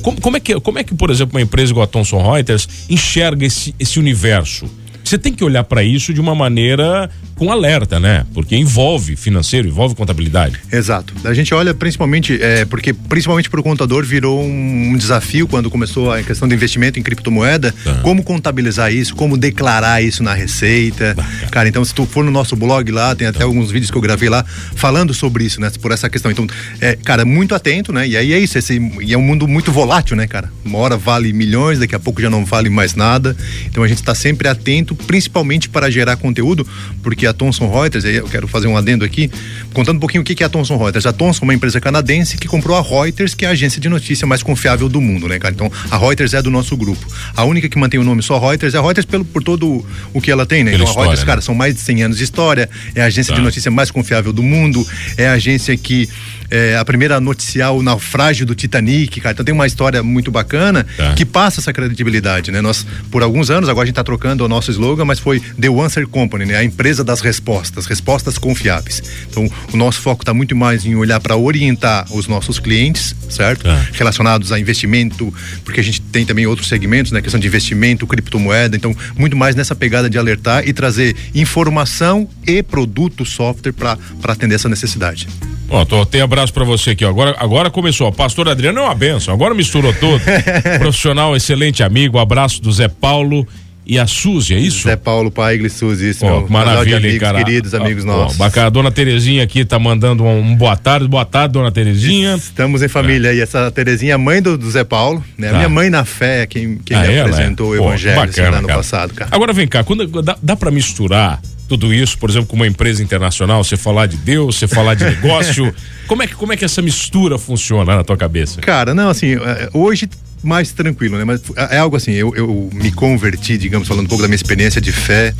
Como, 0.02 0.20
como 0.20 0.36
é 0.38 0.40
que, 0.40 0.58
como 0.60 0.78
é 0.78 0.84
que, 0.84 0.94
por 0.94 1.10
exemplo, 1.10 1.36
uma 1.36 1.42
empresa 1.42 1.70
igual 1.70 1.84
a 1.84 1.86
Thomson 1.86 2.22
Reuters 2.32 2.66
enxerga 2.88 3.44
esse, 3.44 3.74
esse 3.78 3.98
universo? 3.98 4.66
Você 5.04 5.18
tem 5.18 5.32
que 5.32 5.44
olhar 5.44 5.64
para 5.64 5.82
isso 5.82 6.12
de 6.12 6.20
uma 6.20 6.34
maneira 6.34 7.10
com 7.38 7.50
alerta, 7.52 8.00
né? 8.00 8.26
Porque 8.34 8.56
envolve 8.56 9.14
financeiro, 9.16 9.68
envolve 9.68 9.94
contabilidade. 9.94 10.58
Exato. 10.72 11.14
A 11.24 11.32
gente 11.32 11.54
olha 11.54 11.72
principalmente, 11.72 12.38
é, 12.42 12.64
porque 12.64 12.92
principalmente 12.92 13.48
para 13.48 13.60
o 13.60 13.62
contador 13.62 14.04
virou 14.04 14.42
um, 14.42 14.90
um 14.92 14.96
desafio 14.96 15.46
quando 15.46 15.70
começou 15.70 16.12
a 16.12 16.22
questão 16.22 16.48
do 16.48 16.54
investimento 16.54 16.98
em 16.98 17.02
criptomoeda, 17.02 17.72
Tá. 17.84 17.94
como 18.02 18.22
contabilizar 18.24 18.92
isso, 18.92 19.14
como 19.14 19.36
declarar 19.36 20.02
isso 20.02 20.22
na 20.22 20.34
receita. 20.34 21.16
Cara, 21.50 21.68
então 21.68 21.84
se 21.84 21.94
tu 21.94 22.04
for 22.04 22.24
no 22.24 22.30
nosso 22.30 22.56
blog 22.56 22.90
lá, 22.90 23.14
tem 23.14 23.28
até 23.28 23.44
alguns 23.44 23.70
vídeos 23.70 23.90
que 23.90 23.96
eu 23.96 24.00
gravei 24.02 24.28
lá 24.28 24.44
falando 24.74 25.14
sobre 25.14 25.44
isso, 25.44 25.60
né? 25.60 25.70
Por 25.80 25.92
essa 25.92 26.08
questão. 26.10 26.30
Então, 26.30 26.46
é, 26.80 26.96
cara, 26.96 27.24
muito 27.24 27.54
atento, 27.54 27.92
né? 27.92 28.06
E 28.08 28.16
aí 28.16 28.32
é 28.32 28.38
isso, 28.38 28.58
esse, 28.58 28.80
e 29.00 29.12
é 29.12 29.18
um 29.18 29.22
mundo 29.22 29.46
muito 29.46 29.70
volátil, 29.70 30.16
né, 30.16 30.26
cara? 30.26 30.50
Uma 30.64 30.78
hora 30.78 30.96
vale 30.96 31.32
milhões, 31.32 31.78
daqui 31.78 31.94
a 31.94 32.00
pouco 32.00 32.20
já 32.20 32.28
não 32.28 32.44
vale 32.44 32.68
mais 32.68 32.94
nada. 32.94 33.36
Então 33.66 33.82
a 33.84 33.88
gente 33.88 33.98
está 33.98 34.14
sempre 34.14 34.48
atento, 34.48 34.94
principalmente 34.96 35.68
para 35.68 35.88
gerar 35.90 36.16
conteúdo, 36.16 36.66
porque 37.02 37.27
a 37.28 37.32
Thomson 37.32 37.70
Reuters, 37.70 38.04
aí 38.04 38.16
eu 38.16 38.26
quero 38.28 38.48
fazer 38.48 38.66
um 38.66 38.76
adendo 38.76 39.04
aqui, 39.04 39.30
contando 39.72 39.96
um 39.96 40.00
pouquinho 40.00 40.22
o 40.22 40.24
que 40.24 40.42
é 40.42 40.46
a 40.46 40.48
Thomson 40.48 40.76
Reuters. 40.76 41.06
A 41.06 41.12
Thomson 41.12 41.40
é 41.42 41.44
uma 41.44 41.54
empresa 41.54 41.80
canadense 41.80 42.36
que 42.36 42.48
comprou 42.48 42.76
a 42.76 42.82
Reuters, 42.82 43.34
que 43.34 43.44
é 43.44 43.48
a 43.48 43.52
agência 43.52 43.80
de 43.80 43.88
notícia 43.88 44.26
mais 44.26 44.42
confiável 44.42 44.88
do 44.88 45.00
mundo, 45.00 45.28
né, 45.28 45.38
cara? 45.38 45.54
Então 45.54 45.70
a 45.90 45.96
Reuters 45.98 46.34
é 46.34 46.42
do 46.42 46.50
nosso 46.50 46.76
grupo. 46.76 47.06
A 47.36 47.44
única 47.44 47.68
que 47.68 47.78
mantém 47.78 47.98
o 48.00 48.04
nome 48.04 48.22
só 48.22 48.38
Reuters 48.38 48.74
é 48.74 48.78
a 48.78 48.80
Reuters 48.82 49.04
pelo, 49.06 49.24
por 49.24 49.42
todo 49.42 49.84
o 50.12 50.20
que 50.20 50.30
ela 50.30 50.46
tem, 50.46 50.64
né? 50.64 50.72
Pela 50.72 50.84
então 50.84 50.96
a 50.96 51.04
Reuters, 51.04 51.24
cara, 51.24 51.36
né? 51.36 51.42
são 51.42 51.54
mais 51.54 51.74
de 51.74 51.80
100 51.80 52.02
anos 52.04 52.18
de 52.18 52.24
história, 52.24 52.68
é 52.94 53.02
a 53.02 53.06
agência 53.06 53.32
Tá. 53.32 53.38
de 53.38 53.44
notícia 53.44 53.70
mais 53.70 53.90
confiável 53.90 54.32
do 54.32 54.42
mundo, 54.42 54.86
é 55.16 55.28
a 55.28 55.32
agência 55.32 55.76
que 55.76 56.08
é 56.50 56.76
a 56.78 56.84
primeira 56.84 57.16
a 57.16 57.20
noticiar 57.20 57.72
o 57.74 57.82
naufrágio 57.82 58.46
do 58.46 58.54
Titanic, 58.54 59.20
cara. 59.20 59.32
Então 59.34 59.44
tem 59.44 59.54
uma 59.54 59.66
história 59.66 60.02
muito 60.02 60.30
bacana 60.30 60.86
Tá. 60.96 61.12
que 61.12 61.24
passa 61.26 61.60
essa 61.60 61.72
credibilidade, 61.74 62.50
né? 62.50 62.62
Nós, 62.62 62.86
por 63.10 63.22
alguns 63.22 63.50
anos, 63.50 63.68
agora 63.68 63.84
a 63.84 63.86
gente 63.86 63.96
tá 63.96 64.02
trocando 64.04 64.44
o 64.44 64.48
nosso 64.48 64.70
slogan, 64.70 65.04
mas 65.04 65.18
foi 65.18 65.40
The 65.40 65.68
Answer 65.68 66.06
Company, 66.08 66.46
né? 66.46 66.56
A 66.56 66.64
empresa 66.64 67.04
das 67.04 67.17
respostas, 67.20 67.86
respostas 67.86 68.38
confiáveis. 68.38 69.02
Então, 69.28 69.48
o 69.72 69.76
nosso 69.76 70.00
foco 70.00 70.22
está 70.22 70.34
muito 70.34 70.54
mais 70.54 70.84
em 70.84 70.94
olhar 70.94 71.20
para 71.20 71.36
orientar 71.36 72.06
os 72.12 72.26
nossos 72.26 72.58
clientes, 72.58 73.14
certo? 73.28 73.64
Tá. 73.64 73.86
Relacionados 73.92 74.52
a 74.52 74.58
investimento, 74.58 75.32
porque 75.64 75.80
a 75.80 75.84
gente 75.84 76.00
tem 76.00 76.24
também 76.24 76.46
outros 76.46 76.68
segmentos, 76.68 77.12
né? 77.12 77.20
Questão 77.20 77.40
de 77.40 77.46
investimento, 77.46 78.06
criptomoeda, 78.06 78.76
então, 78.76 78.94
muito 79.16 79.36
mais 79.36 79.54
nessa 79.54 79.74
pegada 79.74 80.08
de 80.08 80.18
alertar 80.18 80.66
e 80.66 80.72
trazer 80.72 81.16
informação 81.34 82.28
e 82.46 82.62
produto, 82.62 83.24
software 83.24 83.72
para 83.72 83.98
atender 84.24 84.54
essa 84.54 84.68
necessidade. 84.68 85.28
Ó, 85.70 85.84
tô, 85.84 86.04
tem 86.06 86.22
abraço 86.22 86.52
pra 86.52 86.64
você 86.64 86.90
aqui, 86.90 87.04
ó. 87.04 87.10
Agora, 87.10 87.36
agora 87.38 87.70
começou. 87.70 88.10
Pastor 88.10 88.48
Adriano 88.48 88.78
é 88.78 88.82
uma 88.82 88.94
benção. 88.94 89.34
Agora 89.34 89.54
misturou 89.54 89.92
tudo. 89.92 90.22
Profissional, 90.78 91.36
excelente 91.36 91.82
amigo. 91.82 92.18
Abraço 92.18 92.62
do 92.62 92.72
Zé 92.72 92.88
Paulo 92.88 93.46
e 93.88 93.98
a 93.98 94.06
Suzy, 94.06 94.54
é 94.54 94.58
isso? 94.58 94.82
Zé 94.82 94.96
Paulo 94.96 95.30
Paigli 95.30 95.70
Suzy, 95.70 96.10
isso, 96.10 96.26
Ó, 96.26 96.40
meu 96.40 96.48
maravilha, 96.50 96.96
hein, 96.96 97.02
amigos, 97.04 97.18
cara. 97.20 97.42
queridos 97.42 97.72
amigos 97.74 98.04
Ó, 98.04 98.06
nossos. 98.06 98.36
Bacana. 98.36 98.66
A 98.66 98.70
dona 98.70 98.90
Terezinha 98.90 99.42
aqui 99.42 99.64
tá 99.64 99.78
mandando 99.78 100.22
um, 100.24 100.40
um 100.40 100.54
boa 100.54 100.76
tarde. 100.76 101.08
Boa 101.08 101.24
tarde, 101.24 101.54
dona 101.54 101.72
Terezinha. 101.72 102.34
Estamos 102.36 102.82
em 102.82 102.88
família 102.88 103.32
e 103.32 103.40
essa 103.40 103.70
Terezinha, 103.70 104.12
é 104.12 104.16
mãe 104.18 104.42
do, 104.42 104.58
do 104.58 104.70
Zé 104.70 104.84
Paulo, 104.84 105.24
né? 105.38 105.48
Tá. 105.50 105.56
minha 105.56 105.68
mãe 105.70 105.88
na 105.88 106.04
fé, 106.04 106.46
quem, 106.46 106.76
quem 106.84 106.96
Ah, 106.96 107.02
me 107.02 107.14
é? 107.14 107.20
apresentou 107.22 107.72
o 107.74 107.78
Pô, 107.78 107.84
evangelho 107.88 108.16
bacana, 108.16 108.50
no 108.50 108.56
ano 108.58 108.66
cara. 108.66 108.78
passado, 108.78 109.14
cara. 109.14 109.30
Agora 109.32 109.52
vem 109.54 109.66
cá, 109.66 109.82
quando, 109.82 110.06
dá, 110.22 110.36
dá 110.42 110.54
para 110.54 110.70
misturar 110.70 111.40
tudo 111.66 111.92
isso, 111.92 112.18
por 112.18 112.30
exemplo, 112.30 112.48
com 112.48 112.56
uma 112.56 112.66
empresa 112.66 113.02
internacional, 113.02 113.62
você 113.62 113.76
falar 113.76 114.06
de 114.06 114.16
Deus, 114.16 114.56
você 114.56 114.66
falar 114.68 114.94
de 114.94 115.04
negócio, 115.08 115.74
como 116.06 116.22
é 116.22 116.26
que 116.26 116.34
como 116.34 116.52
é 116.52 116.56
que 116.56 116.64
essa 116.64 116.80
mistura 116.80 117.38
funciona 117.38 117.96
na 117.96 118.04
tua 118.04 118.16
cabeça? 118.16 118.60
Cara, 118.60 118.94
não, 118.94 119.10
assim, 119.10 119.34
é, 119.34 119.68
hoje 119.74 120.08
mais 120.42 120.72
tranquilo, 120.72 121.16
né? 121.18 121.24
Mas 121.24 121.40
é 121.70 121.78
algo 121.78 121.96
assim, 121.96 122.12
eu, 122.12 122.34
eu 122.36 122.70
me 122.72 122.90
converti, 122.92 123.58
digamos, 123.58 123.86
falando 123.88 124.04
um 124.04 124.08
pouco 124.08 124.22
da 124.22 124.28
minha 124.28 124.36
experiência 124.36 124.80
de 124.80 124.92
fé, 124.92 125.34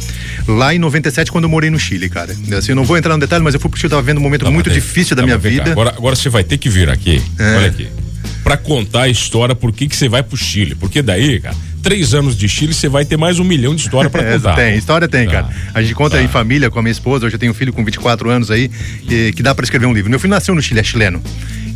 lá 0.47 0.75
em 0.75 0.79
97, 0.79 1.31
quando 1.31 1.45
eu 1.45 1.51
morei 1.51 1.71
no 1.71 1.79
Chile, 1.79 2.09
cara. 2.09 2.33
Assim, 2.57 2.73
eu 2.73 2.77
não 2.77 2.85
vou 2.85 2.97
entrar 2.97 3.15
no 3.15 3.21
detalhe, 3.21 3.43
mas 3.45 3.55
eu 3.55 3.61
fui 3.61 3.71
porque 3.71 3.87
eu 3.87 3.91
tava 3.91 4.03
vendo 4.03 4.19
um 4.19 4.23
momento 4.23 4.45
Não, 4.45 4.53
muito 4.53 4.67
mas 4.67 4.75
tem- 4.75 4.83
difícil 4.83 5.15
da 5.17 5.23
não, 5.23 5.27
minha 5.29 5.39
vida. 5.39 5.71
Agora, 5.71 5.91
agora 5.97 6.17
você 6.17 6.29
vai 6.29 6.43
ter 6.45 6.59
que 6.59 6.69
vir 6.69 6.89
aqui, 6.91 7.23
É. 7.39 7.57
olha 7.57 7.67
aqui, 7.69 7.89
pra 8.43 8.57
contar 8.57 9.03
a 9.03 9.09
história 9.09 9.55
por 9.55 9.73
que 9.73 9.87
que 9.89 9.97
você 9.97 10.09
vai 10.09 10.23
pro 10.23 10.37
Chile, 10.37 10.75
porque 10.75 11.01
daí, 11.03 11.39
cara, 11.41 11.57
três 11.83 12.13
anos 12.15 12.37
de 12.37 12.49
Chile, 12.49 12.75
você 12.75 12.89
vai 12.89 13.05
ter 13.05 13.17
mais 13.17 13.39
um 13.39 13.45
milhão 13.45 13.75
de 13.75 13.83
história 13.83 14.11
para 14.11 14.23
contar. 14.35 14.55
tem, 14.57 14.77
história 14.77 15.07
tem, 15.09 15.27
tá. 15.27 15.33
cara. 15.33 15.49
A 15.75 15.81
gente 15.83 15.95
conta 15.95 16.17
tá. 16.17 16.23
em 16.23 16.29
família 16.29 16.71
com 16.71 16.79
a 16.79 16.83
minha 16.83 16.93
esposa, 16.93 17.27
hoje 17.27 17.37
eu 17.37 17.39
tenho 17.39 17.53
um 17.53 17.55
filho 17.55 17.73
com 17.73 17.85
24 17.85 18.29
anos 18.31 18.51
aí, 18.51 18.69
que, 19.07 19.33
que 19.33 19.43
dá 19.43 19.55
para 19.55 19.65
escrever 19.65 19.87
um 19.87 19.93
livro. 19.93 20.11
Meu 20.11 20.19
filho 20.19 20.31
nasceu 20.31 20.55
no 20.55 20.63
Chile, 20.63 20.81
é 20.81 20.85
chileno. 20.85 21.23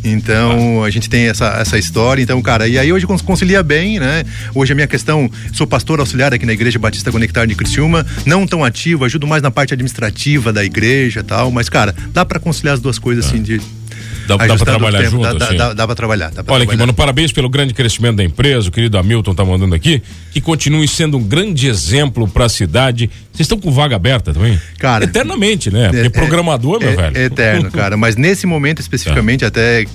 Então, 0.03 0.83
a 0.83 0.89
gente 0.89 1.09
tem 1.09 1.27
essa, 1.27 1.45
essa 1.59 1.77
história. 1.77 2.21
Então, 2.21 2.41
cara, 2.41 2.67
e 2.67 2.77
aí 2.77 2.91
hoje 2.91 3.07
concilia 3.07 3.63
bem, 3.63 3.99
né? 3.99 4.23
Hoje 4.53 4.73
a 4.73 4.75
minha 4.75 4.87
questão, 4.87 5.29
sou 5.53 5.65
pastor 5.65 5.99
auxiliar 5.99 6.33
aqui 6.33 6.45
na 6.45 6.53
Igreja 6.53 6.77
Batista 6.77 7.11
Conectar 7.11 7.45
de 7.45 7.55
Criciúma, 7.55 8.05
não 8.25 8.45
tão 8.45 8.63
ativo, 8.63 9.05
ajudo 9.05 9.25
mais 9.25 9.41
na 9.41 9.49
parte 9.49 9.73
administrativa 9.73 10.51
da 10.51 10.63
igreja 10.63 11.21
e 11.21 11.23
tal, 11.23 11.51
mas, 11.51 11.69
cara, 11.69 11.95
dá 12.11 12.25
para 12.25 12.39
conciliar 12.39 12.75
as 12.75 12.81
duas 12.81 12.99
coisas, 12.99 13.25
assim, 13.25 13.41
de 13.41 13.61
Dá, 14.27 14.37
dá 14.37 14.55
pra 14.55 14.65
trabalhar 14.65 14.99
tempo, 14.99 15.11
junto? 15.11 15.37
Dá, 15.37 15.45
assim. 15.45 15.57
dá, 15.57 15.73
dá 15.73 15.85
pra 15.85 15.95
trabalhar. 15.95 16.31
Pra 16.31 16.39
Olha 16.39 16.45
trabalhar. 16.45 16.63
aqui, 16.65 16.77
mano, 16.77 16.93
parabéns 16.93 17.31
pelo 17.31 17.49
grande 17.49 17.73
crescimento 17.73 18.17
da 18.17 18.23
empresa. 18.23 18.69
O 18.69 18.71
querido 18.71 18.97
Hamilton 18.97 19.35
tá 19.35 19.43
mandando 19.43 19.75
aqui. 19.75 20.01
Que 20.31 20.41
continue 20.41 20.87
sendo 20.87 21.17
um 21.17 21.23
grande 21.23 21.67
exemplo 21.67 22.27
pra 22.27 22.47
cidade. 22.49 23.09
Vocês 23.31 23.45
estão 23.45 23.59
com 23.59 23.71
vaga 23.71 23.95
aberta 23.95 24.33
também? 24.33 24.59
Cara. 24.77 25.03
Eternamente, 25.05 25.71
né? 25.71 25.89
Porque 25.89 26.07
é, 26.07 26.09
programador, 26.09 26.79
meu 26.79 26.89
é, 26.89 26.95
velho. 26.95 27.17
É 27.17 27.23
eterno, 27.25 27.71
cara. 27.71 27.97
Mas 27.97 28.15
nesse 28.15 28.45
momento 28.45 28.79
especificamente, 28.79 29.41
tá. 29.41 29.47
até 29.47 29.85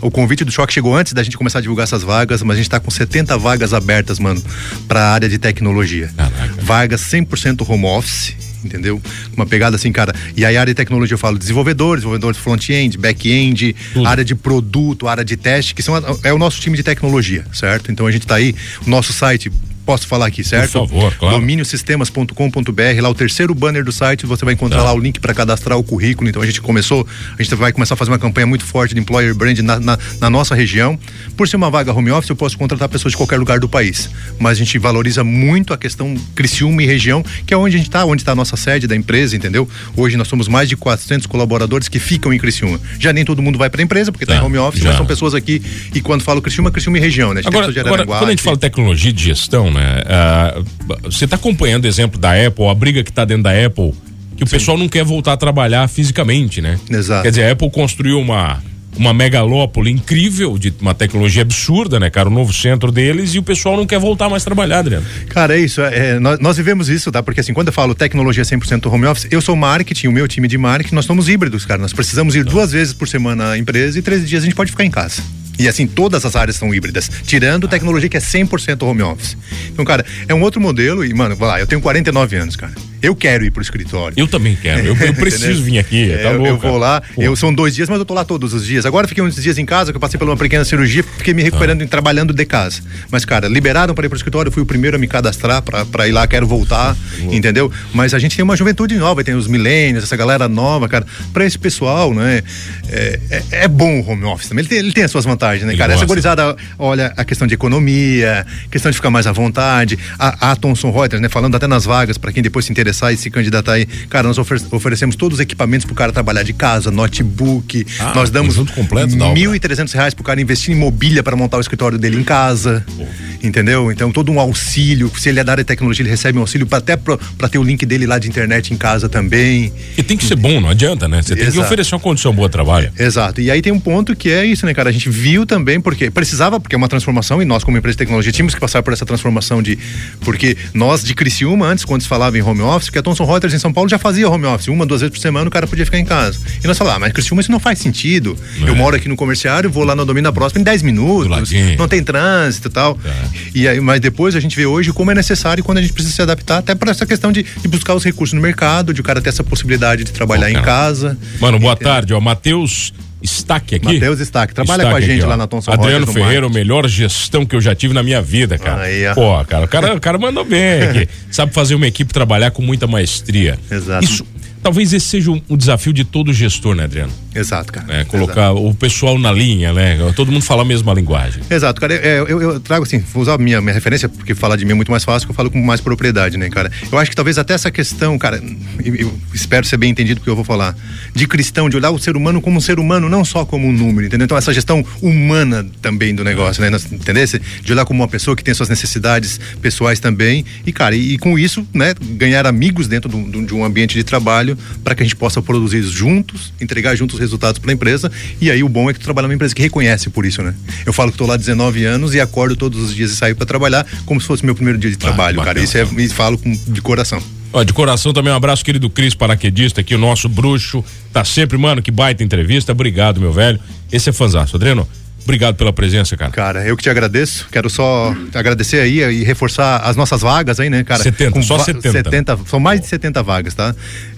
o 0.00 0.10
convite 0.10 0.44
do 0.44 0.52
choque 0.52 0.72
chegou 0.72 0.94
antes 0.94 1.12
da 1.12 1.22
gente 1.22 1.36
começar 1.36 1.58
a 1.58 1.62
divulgar 1.62 1.84
essas 1.84 2.02
vagas, 2.02 2.42
mas 2.42 2.56
a 2.56 2.58
gente 2.58 2.70
tá 2.70 2.78
com 2.78 2.90
70 2.90 3.36
vagas 3.38 3.74
abertas, 3.74 4.18
mano, 4.18 4.42
pra 4.86 5.08
área 5.10 5.28
de 5.28 5.38
tecnologia. 5.38 6.10
Caraca. 6.16 6.54
Vagas 6.62 7.00
100% 7.02 7.68
home 7.68 7.84
office 7.86 8.47
entendeu? 8.64 9.00
Uma 9.36 9.46
pegada 9.46 9.76
assim, 9.76 9.92
cara. 9.92 10.14
E 10.36 10.44
aí, 10.44 10.56
área 10.56 10.72
de 10.72 10.76
tecnologia, 10.76 11.14
eu 11.14 11.18
falo 11.18 11.38
desenvolvedores, 11.38 12.02
desenvolvedores 12.02 12.38
front-end, 12.38 12.98
back-end, 12.98 13.74
área 14.04 14.24
de 14.24 14.34
produto, 14.34 15.08
área 15.08 15.24
de 15.24 15.36
teste, 15.36 15.74
que 15.74 15.82
são 15.82 15.94
é 16.22 16.32
o 16.32 16.38
nosso 16.38 16.60
time 16.60 16.76
de 16.76 16.82
tecnologia, 16.82 17.44
certo? 17.52 17.90
Então 17.90 18.06
a 18.06 18.10
gente 18.10 18.26
tá 18.26 18.36
aí, 18.36 18.54
o 18.86 18.90
nosso 18.90 19.12
site 19.12 19.50
posso 19.88 20.06
falar 20.06 20.26
aqui, 20.26 20.44
certo? 20.44 20.70
Por 20.72 20.86
favor, 20.86 21.14
claro. 21.14 21.36
Dominiosistemas.com.br, 21.36 23.00
lá 23.00 23.08
o 23.08 23.14
terceiro 23.14 23.54
banner 23.54 23.82
do 23.82 23.90
site, 23.90 24.26
você 24.26 24.44
vai 24.44 24.52
encontrar 24.52 24.80
tá. 24.80 24.84
lá 24.84 24.92
o 24.92 24.98
link 24.98 25.18
para 25.18 25.32
cadastrar 25.32 25.78
o 25.78 25.82
currículo. 25.82 26.28
Então 26.28 26.42
a 26.42 26.44
gente 26.44 26.60
começou, 26.60 27.06
a 27.38 27.42
gente 27.42 27.54
vai 27.54 27.72
começar 27.72 27.94
a 27.94 27.96
fazer 27.96 28.10
uma 28.10 28.18
campanha 28.18 28.46
muito 28.46 28.66
forte 28.66 28.94
de 28.94 29.00
employer 29.00 29.34
brand 29.34 29.58
na, 29.60 29.80
na, 29.80 29.98
na 30.20 30.28
nossa 30.28 30.54
região. 30.54 30.98
Por 31.38 31.48
ser 31.48 31.56
uma 31.56 31.70
vaga 31.70 31.90
home 31.90 32.10
office, 32.10 32.28
eu 32.28 32.36
posso 32.36 32.58
contratar 32.58 32.86
pessoas 32.90 33.12
de 33.12 33.16
qualquer 33.16 33.38
lugar 33.38 33.58
do 33.60 33.66
país. 33.66 34.10
Mas 34.38 34.52
a 34.52 34.54
gente 34.58 34.78
valoriza 34.78 35.24
muito 35.24 35.72
a 35.72 35.78
questão 35.78 36.14
Criciúma 36.34 36.82
e 36.82 36.86
região, 36.86 37.24
que 37.46 37.54
é 37.54 37.56
onde 37.56 37.76
a 37.76 37.78
gente 37.78 37.88
está, 37.88 38.04
onde 38.04 38.20
está 38.20 38.32
a 38.32 38.36
nossa 38.36 38.58
sede 38.58 38.86
da 38.86 38.94
empresa, 38.94 39.34
entendeu? 39.36 39.66
Hoje 39.96 40.18
nós 40.18 40.28
somos 40.28 40.48
mais 40.48 40.68
de 40.68 40.76
400 40.76 41.26
colaboradores 41.26 41.88
que 41.88 41.98
ficam 41.98 42.30
em 42.30 42.38
Criciúma. 42.38 42.78
Já 43.00 43.10
nem 43.10 43.24
todo 43.24 43.40
mundo 43.40 43.56
vai 43.56 43.70
para 43.70 43.80
a 43.80 43.84
empresa, 43.84 44.12
porque 44.12 44.24
está 44.24 44.34
tá 44.34 44.42
em 44.42 44.44
home 44.44 44.58
office, 44.58 44.82
já. 44.82 44.90
mas 44.90 44.98
são 44.98 45.06
pessoas 45.06 45.32
aqui. 45.32 45.62
E 45.94 46.02
quando 46.02 46.20
falo 46.20 46.42
Criciúma, 46.42 46.70
Criciúma 46.70 46.98
e 46.98 47.00
região, 47.00 47.32
né? 47.32 47.40
agora, 47.46 48.04
agora 48.04 48.04
quando 48.04 48.28
a 48.28 48.32
gente 48.32 48.42
fala 48.42 48.58
tecnologia 48.58 49.14
de 49.14 49.24
gestão, 49.24 49.70
né? 49.70 49.77
Né? 49.78 50.02
Uh, 50.02 51.10
você 51.10 51.24
está 51.24 51.36
acompanhando 51.36 51.84
o 51.84 51.86
exemplo 51.86 52.18
da 52.18 52.32
Apple, 52.32 52.66
a 52.66 52.74
briga 52.74 53.02
que 53.02 53.10
está 53.10 53.24
dentro 53.24 53.44
da 53.44 53.50
Apple, 53.50 53.92
que 54.36 54.44
o 54.44 54.46
Sim. 54.46 54.56
pessoal 54.56 54.78
não 54.78 54.88
quer 54.88 55.04
voltar 55.04 55.32
a 55.32 55.36
trabalhar 55.36 55.88
fisicamente, 55.88 56.60
né? 56.60 56.78
Exato. 56.90 57.22
Quer 57.22 57.30
dizer, 57.30 57.44
a 57.44 57.52
Apple 57.52 57.70
construiu 57.70 58.20
uma 58.20 58.60
uma 58.98 59.14
megalópole 59.14 59.90
incrível 59.90 60.58
de 60.58 60.74
uma 60.80 60.92
tecnologia 60.92 61.42
absurda, 61.42 62.00
né, 62.00 62.10
cara? 62.10 62.28
O 62.28 62.32
novo 62.32 62.52
centro 62.52 62.90
deles 62.90 63.34
e 63.34 63.38
o 63.38 63.42
pessoal 63.42 63.76
não 63.76 63.86
quer 63.86 63.98
voltar 63.98 64.28
mais 64.28 64.42
a 64.42 64.44
trabalhar, 64.44 64.80
Adriano. 64.80 65.06
Cara, 65.28 65.56
é 65.56 65.60
isso. 65.60 65.80
É, 65.80 66.18
nós, 66.18 66.38
nós, 66.40 66.56
vivemos 66.56 66.88
isso, 66.88 67.12
tá? 67.12 67.22
Porque 67.22 67.40
assim, 67.40 67.54
quando 67.54 67.68
eu 67.68 67.72
falo 67.72 67.94
tecnologia 67.94 68.42
100% 68.42 68.92
home 68.92 69.06
office, 69.06 69.28
eu 69.30 69.40
sou 69.40 69.54
marketing, 69.54 70.08
o 70.08 70.12
meu 70.12 70.26
time 70.26 70.48
de 70.48 70.58
marketing, 70.58 70.94
nós 70.94 71.04
somos 71.04 71.28
híbridos, 71.28 71.64
cara. 71.64 71.80
Nós 71.80 71.92
precisamos 71.92 72.34
ir 72.34 72.44
duas 72.44 72.72
vezes 72.72 72.92
por 72.92 73.06
semana 73.06 73.52
à 73.52 73.58
empresa 73.58 73.98
e 73.98 74.02
três 74.02 74.28
dias 74.28 74.42
a 74.42 74.46
gente 74.46 74.56
pode 74.56 74.72
ficar 74.72 74.84
em 74.84 74.90
casa. 74.90 75.22
E 75.58 75.68
assim, 75.68 75.86
todas 75.86 76.24
as 76.24 76.36
áreas 76.36 76.56
são 76.56 76.72
híbridas, 76.72 77.10
tirando 77.26 77.66
tecnologia 77.66 78.08
que 78.08 78.16
é 78.16 78.20
100% 78.20 78.82
home 78.82 79.02
office. 79.02 79.36
Então, 79.68 79.84
cara, 79.84 80.04
é 80.28 80.34
um 80.34 80.42
outro 80.42 80.60
modelo 80.60 81.04
e, 81.04 81.12
mano, 81.12 81.34
vai 81.34 81.48
lá, 81.48 81.60
eu 81.60 81.66
tenho 81.66 81.80
49 81.80 82.36
anos, 82.36 82.56
cara. 82.56 82.72
Eu 83.02 83.14
quero 83.14 83.44
ir 83.44 83.50
pro 83.50 83.62
escritório. 83.62 84.14
Eu 84.16 84.26
também 84.26 84.56
quero. 84.56 84.86
Eu, 84.86 84.96
eu 84.96 85.14
preciso 85.14 85.62
vir 85.62 85.78
aqui. 85.78 86.10
É, 86.10 86.18
tá 86.18 86.30
eu, 86.30 86.38
louco, 86.38 86.66
eu 86.66 86.70
vou 86.70 86.78
lá. 86.78 87.02
Eu 87.16 87.36
são 87.36 87.52
dois 87.52 87.74
dias, 87.74 87.88
mas 87.88 87.98
eu 87.98 88.04
tô 88.04 88.14
lá 88.14 88.24
todos 88.24 88.52
os 88.52 88.64
dias. 88.66 88.84
Agora 88.84 89.06
fiquei 89.06 89.22
uns 89.22 89.36
dias 89.36 89.58
em 89.58 89.64
casa, 89.64 89.92
que 89.92 89.96
eu 89.96 90.00
passei 90.00 90.18
por 90.18 90.28
uma 90.28 90.36
pequena 90.36 90.64
cirurgia, 90.64 91.02
fiquei 91.02 91.32
me 91.32 91.42
recuperando 91.42 91.80
ah. 91.82 91.84
e 91.84 91.86
trabalhando 91.86 92.32
de 92.32 92.44
casa. 92.44 92.82
Mas, 93.10 93.24
cara, 93.24 93.48
liberaram 93.48 93.94
para 93.94 94.06
ir 94.06 94.08
pro 94.08 94.16
escritório, 94.16 94.48
eu 94.48 94.52
fui 94.52 94.62
o 94.62 94.66
primeiro 94.66 94.96
a 94.96 95.00
me 95.00 95.06
cadastrar 95.06 95.62
para 95.62 96.08
ir 96.08 96.12
lá, 96.12 96.26
quero 96.26 96.46
voltar, 96.46 96.96
entendeu? 97.30 97.70
Mas 97.92 98.14
a 98.14 98.18
gente 98.18 98.36
tem 98.36 98.42
uma 98.42 98.56
juventude 98.56 98.96
nova, 98.96 99.22
tem 99.22 99.34
os 99.34 99.46
milênios, 99.46 100.04
essa 100.04 100.16
galera 100.16 100.48
nova, 100.48 100.88
cara. 100.88 101.06
Para 101.32 101.44
esse 101.44 101.58
pessoal, 101.58 102.12
né? 102.12 102.42
É, 102.90 103.20
é, 103.30 103.42
é, 103.50 103.68
bom 103.68 104.00
o 104.00 104.10
home 104.10 104.24
office 104.24 104.48
também. 104.48 104.62
Ele 104.62 104.68
tem, 104.68 104.78
ele 104.78 104.92
tem 104.92 105.04
as 105.04 105.10
suas 105.10 105.24
vantagens, 105.24 105.64
né, 105.64 105.72
ele 105.72 105.78
cara? 105.78 105.92
Gosta. 105.92 106.04
Essa 106.04 106.08
gorizada 106.08 106.56
olha 106.78 107.12
a 107.16 107.24
questão 107.24 107.46
de 107.46 107.54
economia, 107.54 108.46
questão 108.70 108.90
de 108.90 108.96
ficar 108.96 109.10
mais 109.10 109.26
à 109.26 109.32
vontade. 109.32 109.98
A, 110.18 110.52
a 110.52 110.56
Thomson 110.56 110.90
Reuters, 110.90 111.20
né? 111.20 111.28
Falando 111.28 111.56
até 111.56 111.66
nas 111.66 111.84
vagas, 111.84 112.18
para 112.18 112.32
quem 112.32 112.42
depois 112.42 112.64
se 112.64 112.72
interessar 112.88 113.12
e 113.12 113.16
se 113.16 113.30
candidatar 113.30 113.72
aí. 113.72 113.86
Cara, 114.08 114.26
nós 114.26 114.38
oferecemos 114.38 115.14
todos 115.14 115.38
os 115.38 115.40
equipamentos 115.40 115.84
pro 115.84 115.94
cara 115.94 116.12
trabalhar 116.12 116.42
de 116.42 116.52
casa, 116.52 116.90
notebook. 116.90 117.86
Ah, 118.00 118.12
nós 118.14 118.30
damos 118.30 118.56
completo 118.70 119.16
mil 119.32 119.54
e 119.54 119.60
trezentos 119.60 119.92
reais 119.92 120.14
pro 120.14 120.24
cara 120.24 120.40
investir 120.40 120.74
em 120.74 120.78
mobília 120.78 121.22
para 121.22 121.36
montar 121.36 121.58
o 121.58 121.60
escritório 121.60 121.98
dele 121.98 122.16
em 122.16 122.24
casa. 122.24 122.84
Pô. 122.96 123.04
Entendeu? 123.42 123.92
Então, 123.92 124.10
todo 124.10 124.32
um 124.32 124.40
auxílio. 124.40 125.10
Se 125.16 125.28
ele 125.28 125.40
é 125.40 125.44
da 125.44 125.52
área 125.52 125.64
de 125.64 125.68
tecnologia, 125.68 126.02
ele 126.02 126.10
recebe 126.10 126.38
um 126.38 126.40
auxílio 126.40 126.66
pra, 126.66 126.78
até 126.78 126.96
para 126.96 127.48
ter 127.48 127.58
o 127.58 127.62
link 127.62 127.84
dele 127.84 128.06
lá 128.06 128.18
de 128.18 128.28
internet 128.28 128.72
em 128.72 128.76
casa 128.76 129.08
também. 129.08 129.72
E 129.96 130.02
tem 130.02 130.16
que 130.16 130.24
ser 130.24 130.36
bom, 130.36 130.60
não 130.60 130.70
adianta, 130.70 131.06
né? 131.06 131.22
Você 131.22 131.34
tem 131.34 131.44
Exato. 131.44 131.58
que 131.58 131.64
oferecer 131.64 131.94
uma 131.94 132.00
condição 132.00 132.32
boa 132.32 132.48
de 132.48 132.52
trabalho. 132.52 132.90
Exato. 132.98 133.40
E 133.40 133.50
aí 133.50 133.62
tem 133.62 133.72
um 133.72 133.80
ponto 133.80 134.16
que 134.16 134.30
é 134.30 134.44
isso, 134.44 134.66
né, 134.66 134.74
cara? 134.74 134.88
A 134.88 134.92
gente 134.92 135.08
viu 135.08 135.46
também, 135.46 135.80
porque 135.80 136.10
precisava, 136.10 136.58
porque 136.58 136.74
é 136.74 136.78
uma 136.78 136.88
transformação, 136.88 137.40
e 137.42 137.44
nós, 137.44 137.62
como 137.62 137.76
empresa 137.76 137.94
de 137.94 137.98
tecnologia, 137.98 138.32
tínhamos 138.32 138.54
que 138.54 138.60
passar 138.60 138.82
por 138.82 138.92
essa 138.92 139.06
transformação 139.06 139.62
de. 139.62 139.78
Porque 140.20 140.56
nós 140.74 141.04
de 141.04 141.14
Criciúma, 141.14 141.66
antes, 141.66 141.84
quando 141.84 142.02
se 142.02 142.08
falava 142.08 142.36
em 142.38 142.42
home 142.42 142.62
office, 142.62 142.77
porque 142.86 142.98
a 142.98 143.02
Thomson 143.02 143.24
Reuters 143.24 143.54
em 143.54 143.58
São 143.58 143.72
Paulo 143.72 143.88
já 143.88 143.98
fazia 143.98 144.28
home 144.28 144.46
office. 144.46 144.68
Uma, 144.68 144.86
duas 144.86 145.00
vezes 145.00 145.14
por 145.14 145.20
semana 145.20 145.48
o 145.48 145.50
cara 145.50 145.66
podia 145.66 145.84
ficar 145.84 145.98
em 145.98 146.04
casa. 146.04 146.38
E 146.62 146.66
nós 146.66 146.76
falávamos, 146.76 147.04
ah, 147.04 147.06
mas 147.06 147.12
Criciúma 147.12 147.40
isso 147.40 147.50
não 147.50 147.60
faz 147.60 147.78
sentido. 147.78 148.36
Eu 148.60 148.74
é. 148.74 148.76
moro 148.76 148.96
aqui 148.96 149.08
no 149.08 149.16
comerciário, 149.16 149.70
vou 149.70 149.84
lá 149.84 149.94
no 149.94 150.04
domínio 150.04 150.30
da 150.30 150.32
próxima 150.32 150.60
em 150.60 150.64
10 150.64 150.82
minutos, 150.82 151.50
não 151.78 151.88
tem 151.88 152.02
trânsito 152.02 152.68
e 152.68 152.70
tal. 152.70 152.94
Tá. 152.94 153.10
E 153.54 153.68
aí, 153.68 153.80
mas 153.80 154.00
depois 154.00 154.34
a 154.34 154.40
gente 154.40 154.56
vê 154.56 154.66
hoje 154.66 154.92
como 154.92 155.10
é 155.10 155.14
necessário 155.14 155.62
quando 155.62 155.78
a 155.78 155.82
gente 155.82 155.92
precisa 155.92 156.14
se 156.14 156.22
adaptar, 156.22 156.58
até 156.58 156.74
para 156.74 156.90
essa 156.90 157.06
questão 157.06 157.32
de, 157.32 157.42
de, 157.42 157.68
buscar 157.68 157.94
os 157.94 158.04
recursos 158.04 158.34
no 158.34 158.40
mercado, 158.40 158.92
de 158.92 159.00
o 159.00 159.04
cara 159.04 159.20
ter 159.20 159.28
essa 159.28 159.44
possibilidade 159.44 160.04
de 160.04 160.12
trabalhar 160.12 160.50
em 160.50 160.62
casa. 160.62 161.18
Mano, 161.40 161.58
boa 161.58 161.72
entendeu? 161.72 161.92
tarde, 161.92 162.14
ó. 162.14 162.20
Matheus. 162.20 162.92
Stack 163.22 163.74
aqui. 163.74 163.94
Matheus 163.94 164.20
Stack, 164.20 164.54
trabalha 164.54 164.84
com 164.90 164.96
a 164.96 165.00
gente 165.00 165.18
aqui, 165.18 165.26
lá 165.26 165.36
na 165.36 165.46
Thomson 165.46 165.72
Adriano 165.72 166.06
Ferreira, 166.06 166.46
o 166.46 166.50
melhor 166.50 166.86
gestão 166.88 167.44
que 167.44 167.56
eu 167.56 167.60
já 167.60 167.74
tive 167.74 167.92
na 167.92 168.02
minha 168.02 168.22
vida, 168.22 168.58
cara. 168.58 168.82
Aí, 168.82 169.02
Pô, 169.14 169.44
cara, 169.44 169.64
o 169.64 169.68
cara, 169.68 169.94
o 169.96 170.00
cara 170.00 170.18
mandou 170.18 170.44
bem 170.44 170.82
aqui. 170.82 171.08
Sabe 171.30 171.52
fazer 171.52 171.74
uma 171.74 171.86
equipe 171.86 172.12
trabalhar 172.12 172.50
com 172.50 172.62
muita 172.62 172.86
maestria. 172.86 173.58
Exato. 173.70 174.04
Isso, 174.04 174.26
Talvez 174.62 174.92
esse 174.92 175.06
seja 175.06 175.30
um, 175.30 175.40
um, 175.48 175.56
desafio 175.56 175.92
de 175.92 176.04
todo 176.04 176.32
gestor, 176.32 176.74
né, 176.74 176.84
Adriano? 176.84 177.12
Exato, 177.34 177.72
cara. 177.72 177.86
É, 178.00 178.04
colocar 178.04 178.50
Exato. 178.52 178.66
o 178.66 178.74
pessoal 178.74 179.18
na 179.18 179.30
linha, 179.30 179.72
né? 179.72 179.98
Todo 180.16 180.32
mundo 180.32 180.44
fala 180.44 180.62
a 180.62 180.64
mesma 180.64 180.92
linguagem. 180.94 181.42
Exato, 181.50 181.80
cara. 181.80 181.94
É, 181.94 182.20
eu, 182.20 182.40
eu, 182.40 182.60
trago 182.60 182.84
assim, 182.84 182.98
vou 183.12 183.22
usar 183.22 183.34
a 183.34 183.38
minha, 183.38 183.60
minha 183.60 183.74
referência, 183.74 184.08
porque 184.08 184.34
falar 184.34 184.56
de 184.56 184.64
mim 184.64 184.72
é 184.72 184.74
muito 184.74 184.90
mais 184.90 185.04
fácil, 185.04 185.26
que 185.26 185.32
eu 185.32 185.34
falo 185.34 185.50
com 185.50 185.60
mais 185.60 185.80
propriedade, 185.80 186.36
né, 186.36 186.48
cara? 186.48 186.70
Eu 186.90 186.98
acho 186.98 187.10
que 187.10 187.16
talvez 187.16 187.38
até 187.38 187.54
essa 187.54 187.70
questão, 187.70 188.18
cara, 188.18 188.42
eu, 188.84 188.94
eu 188.94 189.18
espero 189.34 189.66
ser 189.66 189.76
bem 189.76 189.90
entendido 189.90 190.20
porque 190.20 190.30
eu 190.30 190.36
vou 190.36 190.44
falar, 190.44 190.74
de 191.14 191.26
cristão, 191.26 191.68
de 191.68 191.76
olhar 191.76 191.90
o 191.90 191.98
ser 191.98 192.16
humano 192.16 192.40
como 192.40 192.58
um 192.58 192.60
ser 192.60 192.78
humano, 192.78 193.08
não 193.08 193.24
só 193.24 193.44
como 193.44 193.66
um 193.66 193.72
número, 193.72 194.06
entendeu? 194.06 194.24
Então 194.24 194.36
essa 194.36 194.52
gestão 194.52 194.84
humana 195.02 195.66
também 195.82 196.14
do 196.14 196.24
negócio, 196.24 196.62
né? 196.62 196.76
Entendeu? 196.92 197.24
De 197.62 197.72
olhar 197.72 197.84
como 197.84 198.00
uma 198.00 198.08
pessoa 198.08 198.36
que 198.36 198.42
tem 198.42 198.54
suas 198.54 198.68
necessidades 198.68 199.38
pessoais 199.60 200.00
também. 200.00 200.44
E, 200.66 200.72
cara, 200.72 200.96
e, 200.96 201.14
e 201.14 201.18
com 201.18 201.38
isso, 201.38 201.66
né, 201.74 201.94
ganhar 202.12 202.46
amigos 202.46 202.88
dentro 202.88 203.08
do, 203.08 203.22
do, 203.22 203.46
de 203.46 203.54
um 203.54 203.64
ambiente 203.64 203.94
de 203.94 204.04
trabalho 204.04 204.56
para 204.82 204.94
que 204.94 205.02
a 205.02 205.06
gente 205.06 205.16
possa 205.16 205.42
produzir 205.42 205.82
juntos, 205.82 206.52
entregar 206.60 206.94
juntos 206.94 207.17
os 207.18 207.20
resultados 207.20 207.58
para 207.58 207.70
a 207.70 207.74
empresa. 207.74 208.10
E 208.40 208.50
aí 208.50 208.62
o 208.62 208.68
bom 208.68 208.88
é 208.88 208.92
que 208.92 209.00
tu 209.00 209.04
trabalha 209.04 209.26
numa 209.26 209.34
empresa 209.34 209.54
que 209.54 209.62
reconhece 209.62 210.08
por 210.08 210.24
isso, 210.24 210.42
né? 210.42 210.54
Eu 210.86 210.92
falo 210.92 211.10
que 211.10 211.14
estou 211.14 211.26
lá 211.26 211.36
19 211.36 211.84
anos 211.84 212.14
e 212.14 212.20
acordo 212.20 212.56
todos 212.56 212.80
os 212.80 212.94
dias 212.94 213.10
e 213.10 213.16
saio 213.16 213.36
para 213.36 213.46
trabalhar 213.46 213.86
como 214.06 214.20
se 214.20 214.26
fosse 214.26 214.44
meu 214.44 214.54
primeiro 214.54 214.78
dia 214.78 214.90
de 214.90 214.96
ah, 214.96 215.00
trabalho, 215.00 215.42
cara. 215.42 215.60
Isso 215.60 215.76
é, 215.76 215.84
me 215.84 216.08
falo 216.08 216.38
com, 216.38 216.50
de 216.50 216.80
coração. 216.80 217.22
Ó, 217.52 217.62
de 217.62 217.72
coração 217.72 218.12
também 218.12 218.32
um 218.32 218.36
abraço, 218.36 218.64
querido 218.64 218.90
Cris 218.90 219.14
Paraquedista, 219.14 219.80
aqui, 219.80 219.94
o 219.94 219.98
nosso 219.98 220.28
bruxo. 220.28 220.84
Tá 221.12 221.24
sempre, 221.24 221.56
mano, 221.56 221.82
que 221.82 221.90
baita 221.90 222.22
entrevista. 222.22 222.72
Obrigado, 222.72 223.20
meu 223.20 223.32
velho. 223.32 223.58
Esse 223.90 224.10
é 224.10 224.12
fanzaço. 224.12 224.56
Adriano, 224.56 224.86
Obrigado 225.28 225.56
pela 225.56 225.74
presença, 225.74 226.16
cara. 226.16 226.30
Cara, 226.30 226.66
eu 226.66 226.74
que 226.74 226.82
te 226.82 226.88
agradeço. 226.88 227.46
Quero 227.52 227.68
só 227.68 228.16
agradecer 228.32 228.80
aí 228.80 229.00
e 229.00 229.24
reforçar 229.24 229.76
as 229.80 229.94
nossas 229.94 230.22
vagas 230.22 230.58
aí, 230.58 230.70
né, 230.70 230.82
cara? 230.82 231.02
70, 231.02 231.42
só 231.42 231.58
70. 231.58 231.92
70. 231.92 232.38
São 232.46 232.58
mais 232.58 232.80
de 232.80 232.86
70 232.86 233.22
vagas, 233.22 233.52
tá? 233.52 233.74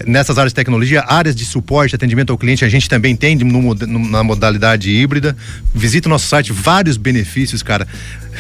Nessas 0.07 0.39
áreas 0.39 0.53
de 0.53 0.55
tecnologia, 0.55 1.03
áreas 1.05 1.35
de 1.35 1.45
suporte, 1.45 1.97
atendimento 1.97 2.31
ao 2.31 2.39
cliente, 2.39 2.65
a 2.65 2.69
gente 2.69 2.89
também 2.89 3.17
tem 3.17 3.35
no, 3.35 3.75
na 4.09 4.23
modalidade 4.23 4.89
híbrida. 4.89 5.37
Visita 5.75 6.09
o 6.09 6.11
nosso 6.11 6.29
site, 6.29 6.53
vários 6.53 6.97
benefícios, 6.97 7.61
cara. 7.61 7.89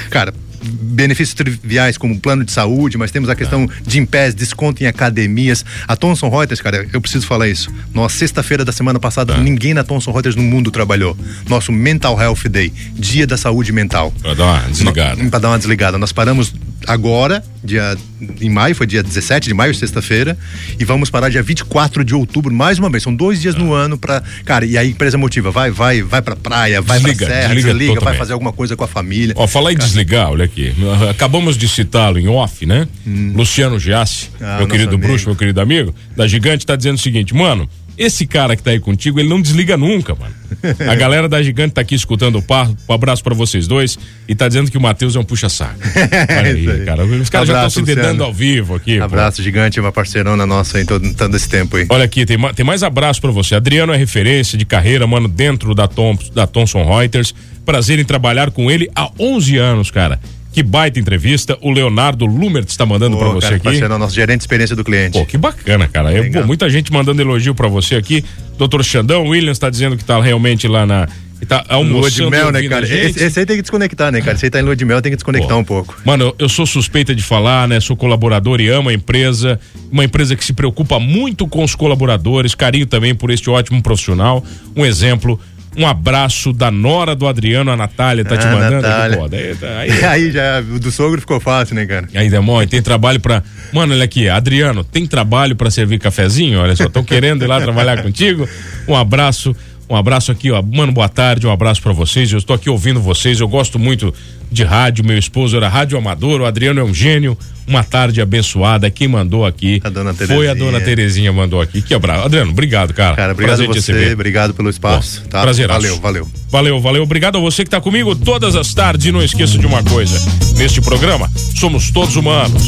Cara, 0.08 0.32
benefícios 0.62 1.34
triviais 1.34 1.96
como 1.96 2.18
plano 2.18 2.44
de 2.44 2.52
saúde, 2.52 2.98
mas 2.98 3.10
temos 3.10 3.28
a 3.28 3.34
questão 3.34 3.68
de 3.84 3.98
impés, 3.98 4.34
desconto 4.34 4.82
em 4.82 4.86
academias. 4.86 5.64
A 5.86 5.96
Thomson 5.96 6.28
Reuters, 6.28 6.60
cara, 6.60 6.86
eu 6.92 7.00
preciso 7.00 7.26
falar 7.26 7.48
isso. 7.48 7.72
Nossa, 7.94 8.16
sexta-feira 8.18 8.64
da 8.64 8.72
semana 8.72 8.98
passada, 8.98 9.34
tá. 9.34 9.40
ninguém 9.40 9.74
na 9.74 9.84
Thomson 9.84 10.12
Reuters 10.12 10.36
no 10.36 10.42
mundo 10.42 10.70
trabalhou. 10.70 11.16
Nosso 11.48 11.72
Mental 11.72 12.20
Health 12.20 12.48
Day, 12.50 12.72
dia 12.94 13.26
da 13.26 13.36
saúde 13.36 13.72
mental. 13.72 14.12
Pra 14.20 14.34
dar 14.34 14.44
uma 14.44 14.68
desligada. 14.68 15.24
Pra 15.30 15.38
dar 15.38 15.48
uma 15.48 15.58
desligada. 15.58 15.98
Nós 15.98 16.12
paramos 16.12 16.52
agora, 16.86 17.42
dia 17.62 17.96
em 18.40 18.50
maio, 18.50 18.74
foi 18.74 18.86
dia 18.86 19.02
17 19.02 19.48
de 19.48 19.54
maio, 19.54 19.74
sexta-feira, 19.74 20.36
e 20.78 20.84
vamos 20.84 21.10
parar 21.10 21.28
dia 21.28 21.42
24 21.42 22.04
de 22.04 22.14
outubro, 22.14 22.52
mais 22.52 22.78
uma 22.78 22.90
vez. 22.90 23.02
São 23.02 23.14
dois 23.14 23.40
dias 23.40 23.54
no 23.54 23.72
ano 23.72 23.98
para, 23.98 24.22
cara, 24.44 24.64
e 24.64 24.76
a 24.76 24.84
empresa 24.84 25.16
motiva, 25.16 25.50
vai, 25.50 25.70
vai, 25.70 26.02
vai 26.02 26.22
pra 26.22 26.36
praia, 26.36 26.80
vai 26.80 26.98
desliga, 26.98 27.26
pra 27.26 27.34
serra, 27.34 27.54
desliga, 27.54 27.78
desliga 27.78 28.00
vai 28.00 28.16
fazer 28.16 28.32
alguma 28.32 28.52
coisa 28.52 28.76
com 28.76 28.84
a 28.84 28.88
família. 28.88 29.34
Ó, 29.36 29.46
falar 29.46 29.72
em 29.72 29.76
cara. 29.76 29.86
desligar, 29.86 30.30
olha 30.30 30.44
aqui. 30.44 30.74
Acabamos 31.10 31.56
de 31.56 31.68
citá-lo 31.68 32.18
em 32.18 32.28
off, 32.28 32.64
né? 32.66 32.88
Hum. 33.06 33.32
Luciano 33.34 33.78
Giassi, 33.78 34.30
ah, 34.40 34.58
meu 34.58 34.68
querido 34.68 34.94
amigo. 34.94 35.08
bruxo, 35.08 35.26
meu 35.26 35.36
querido 35.36 35.60
amigo, 35.60 35.94
da 36.16 36.26
Gigante, 36.26 36.66
tá 36.66 36.76
dizendo 36.76 36.96
o 36.96 37.00
seguinte, 37.00 37.34
mano, 37.34 37.68
esse 37.96 38.26
cara 38.26 38.56
que 38.56 38.62
tá 38.62 38.70
aí 38.70 38.80
contigo, 38.80 39.20
ele 39.20 39.28
não 39.28 39.40
desliga 39.40 39.76
nunca, 39.76 40.14
mano. 40.14 40.39
A 40.88 40.94
galera 40.94 41.28
da 41.28 41.42
Gigante 41.42 41.74
tá 41.74 41.80
aqui 41.80 41.94
escutando 41.94 42.36
o 42.38 42.42
papo. 42.42 42.76
Um 42.88 42.92
abraço 42.92 43.22
para 43.22 43.34
vocês 43.34 43.66
dois. 43.66 43.98
E 44.28 44.34
tá 44.34 44.48
dizendo 44.48 44.70
que 44.70 44.78
o 44.78 44.80
Matheus 44.80 45.16
é 45.16 45.18
um 45.18 45.24
puxa-saco. 45.24 45.78
Olha 46.38 46.52
aí, 46.52 46.84
cara. 46.84 47.04
Os 47.04 47.30
caras 47.30 47.48
já 47.48 47.66
estão 47.66 47.70
se 47.70 47.82
dedando 47.82 48.22
ao 48.22 48.32
vivo 48.32 48.74
aqui. 48.74 49.00
Abraço, 49.00 49.38
pô. 49.38 49.42
Gigante, 49.42 49.80
uma 49.80 49.92
parceirona 49.92 50.46
nossa 50.46 50.78
aí 50.78 50.84
todo, 50.84 51.14
todo 51.14 51.36
esse 51.36 51.48
tempo 51.48 51.76
aí. 51.76 51.86
Olha 51.88 52.04
aqui, 52.04 52.24
tem, 52.26 52.38
tem 52.54 52.64
mais 52.64 52.82
abraço 52.82 53.20
para 53.20 53.30
você. 53.30 53.54
Adriano 53.54 53.92
é 53.92 53.96
referência 53.96 54.56
de 54.56 54.64
carreira, 54.64 55.06
mano, 55.06 55.28
dentro 55.28 55.74
da, 55.74 55.88
Tom, 55.88 56.16
da 56.34 56.46
Thomson 56.46 56.84
Reuters. 56.84 57.34
Prazer 57.64 57.98
em 57.98 58.04
trabalhar 58.04 58.50
com 58.50 58.70
ele 58.70 58.90
há 58.94 59.10
11 59.18 59.56
anos, 59.56 59.90
cara. 59.90 60.18
Que 60.52 60.62
baita 60.62 60.98
entrevista. 60.98 61.56
O 61.60 61.70
Leonardo 61.70 62.26
Lumert 62.26 62.66
está 62.68 62.84
mandando 62.84 63.16
para 63.16 63.28
você 63.28 63.46
cara, 63.46 63.56
aqui. 63.56 63.64
Parceiro, 63.64 63.98
nosso 63.98 64.14
gerente 64.14 64.38
de 64.38 64.42
experiência 64.42 64.74
do 64.74 64.82
cliente. 64.82 65.18
Pô, 65.18 65.24
que 65.24 65.38
bacana, 65.38 65.86
cara. 65.86 66.12
Eu, 66.12 66.30
pô, 66.30 66.44
muita 66.44 66.68
gente 66.68 66.92
mandando 66.92 67.22
elogio 67.22 67.54
para 67.54 67.68
você 67.68 67.94
aqui. 67.94 68.24
Doutor 68.58 68.84
Xandão 68.84 69.26
Williams 69.28 69.56
está 69.56 69.70
dizendo 69.70 69.96
que 69.96 70.02
está 70.02 70.20
realmente 70.20 70.66
lá 70.66 70.84
na. 70.84 71.08
Tá 71.48 71.64
lua 71.78 72.10
de 72.10 72.28
mel, 72.28 72.52
né, 72.52 72.62
cara? 72.68 72.84
Esse, 72.84 73.24
esse, 73.24 73.40
aí 73.40 73.46
tem 73.46 73.56
que 73.56 73.62
desconectar, 73.62 74.12
né, 74.12 74.20
cara? 74.20 74.36
Esse 74.36 74.44
aí 74.44 74.50
tá 74.50 74.60
em 74.60 74.62
lua 74.62 74.76
de 74.76 74.84
mel, 74.84 75.00
tem 75.00 75.10
que 75.10 75.16
desconectar 75.16 75.54
Pô. 75.54 75.58
um 75.58 75.64
pouco. 75.64 75.96
Mano, 76.04 76.34
eu 76.38 76.48
sou 76.50 76.66
suspeita 76.66 77.14
de 77.14 77.22
falar, 77.22 77.66
né? 77.66 77.80
Sou 77.80 77.96
colaborador 77.96 78.60
e 78.60 78.68
amo 78.68 78.90
a 78.90 78.92
empresa. 78.92 79.58
Uma 79.90 80.04
empresa 80.04 80.36
que 80.36 80.44
se 80.44 80.52
preocupa 80.52 80.98
muito 80.98 81.46
com 81.46 81.64
os 81.64 81.74
colaboradores, 81.74 82.54
carinho 82.54 82.86
também 82.86 83.14
por 83.14 83.30
este 83.30 83.48
ótimo 83.48 83.82
profissional. 83.82 84.44
Um 84.76 84.84
exemplo, 84.84 85.40
um 85.76 85.86
abraço 85.86 86.52
da 86.52 86.70
nora 86.70 87.14
do 87.14 87.28
Adriano, 87.28 87.70
a 87.70 87.76
Natália, 87.76 88.24
tá 88.24 88.34
ah, 88.34 88.38
te 88.38 88.46
mandando. 88.46 88.82
Natália. 88.82 89.56
Tá, 89.56 89.78
aí, 89.78 89.90
aí 90.04 90.30
já, 90.32 90.60
do 90.60 90.90
sogro 90.90 91.20
ficou 91.20 91.38
fácil, 91.38 91.76
né, 91.76 91.86
cara? 91.86 92.08
Aí, 92.14 92.28
demônio, 92.28 92.68
tem 92.68 92.82
trabalho 92.82 93.20
pra. 93.20 93.42
Mano, 93.72 93.94
olha 93.94 94.04
aqui, 94.04 94.28
Adriano, 94.28 94.82
tem 94.82 95.06
trabalho 95.06 95.54
pra 95.54 95.70
servir 95.70 95.98
cafezinho? 95.98 96.60
Olha 96.60 96.74
só, 96.74 96.88
tô 96.88 97.04
querendo 97.04 97.44
ir 97.44 97.46
lá 97.46 97.60
trabalhar 97.60 98.02
contigo. 98.02 98.48
Um 98.88 98.96
abraço. 98.96 99.54
Um 99.90 99.96
abraço 99.96 100.30
aqui, 100.30 100.52
ó. 100.52 100.62
Mano, 100.62 100.92
boa 100.92 101.08
tarde, 101.08 101.48
um 101.48 101.50
abraço 101.50 101.82
para 101.82 101.92
vocês. 101.92 102.30
Eu 102.30 102.38
estou 102.38 102.54
aqui 102.54 102.70
ouvindo 102.70 103.00
vocês. 103.00 103.40
Eu 103.40 103.48
gosto 103.48 103.76
muito 103.76 104.14
de 104.48 104.62
rádio. 104.62 105.04
Meu 105.04 105.18
esposo 105.18 105.56
era 105.56 105.68
rádio 105.68 105.98
amador. 105.98 106.40
O 106.40 106.44
Adriano 106.44 106.78
é 106.78 106.84
um 106.84 106.94
gênio. 106.94 107.36
Uma 107.66 107.82
tarde 107.82 108.20
abençoada. 108.20 108.88
Quem 108.88 109.08
mandou 109.08 109.44
aqui 109.44 109.80
a 109.82 109.88
dona 109.88 110.14
foi 110.14 110.48
a 110.48 110.54
dona 110.54 110.80
Terezinha 110.80 111.32
mandou 111.32 111.60
aqui. 111.60 111.82
Que 111.82 111.92
abraço. 111.92 112.26
Adriano, 112.26 112.52
obrigado, 112.52 112.94
cara. 112.94 113.16
Cara, 113.16 113.32
obrigado 113.32 113.64
prazer 113.64 113.70
a 113.70 113.80
você. 113.80 114.12
Obrigado 114.12 114.54
pelo 114.54 114.70
espaço. 114.70 115.22
tá? 115.28 115.42
Prazer. 115.42 115.66
Valeu, 115.66 115.98
valeu. 115.98 116.28
Valeu, 116.48 116.80
valeu. 116.80 117.02
Obrigado 117.02 117.38
a 117.38 117.40
você 117.40 117.64
que 117.64 117.68
está 117.68 117.80
comigo 117.80 118.14
todas 118.14 118.54
as 118.54 118.72
tardes. 118.72 119.06
E 119.06 119.10
não 119.12 119.20
esqueça 119.20 119.58
de 119.58 119.66
uma 119.66 119.82
coisa: 119.82 120.20
neste 120.56 120.80
programa, 120.80 121.28
somos 121.56 121.90
todos 121.90 122.14
humanos. 122.14 122.62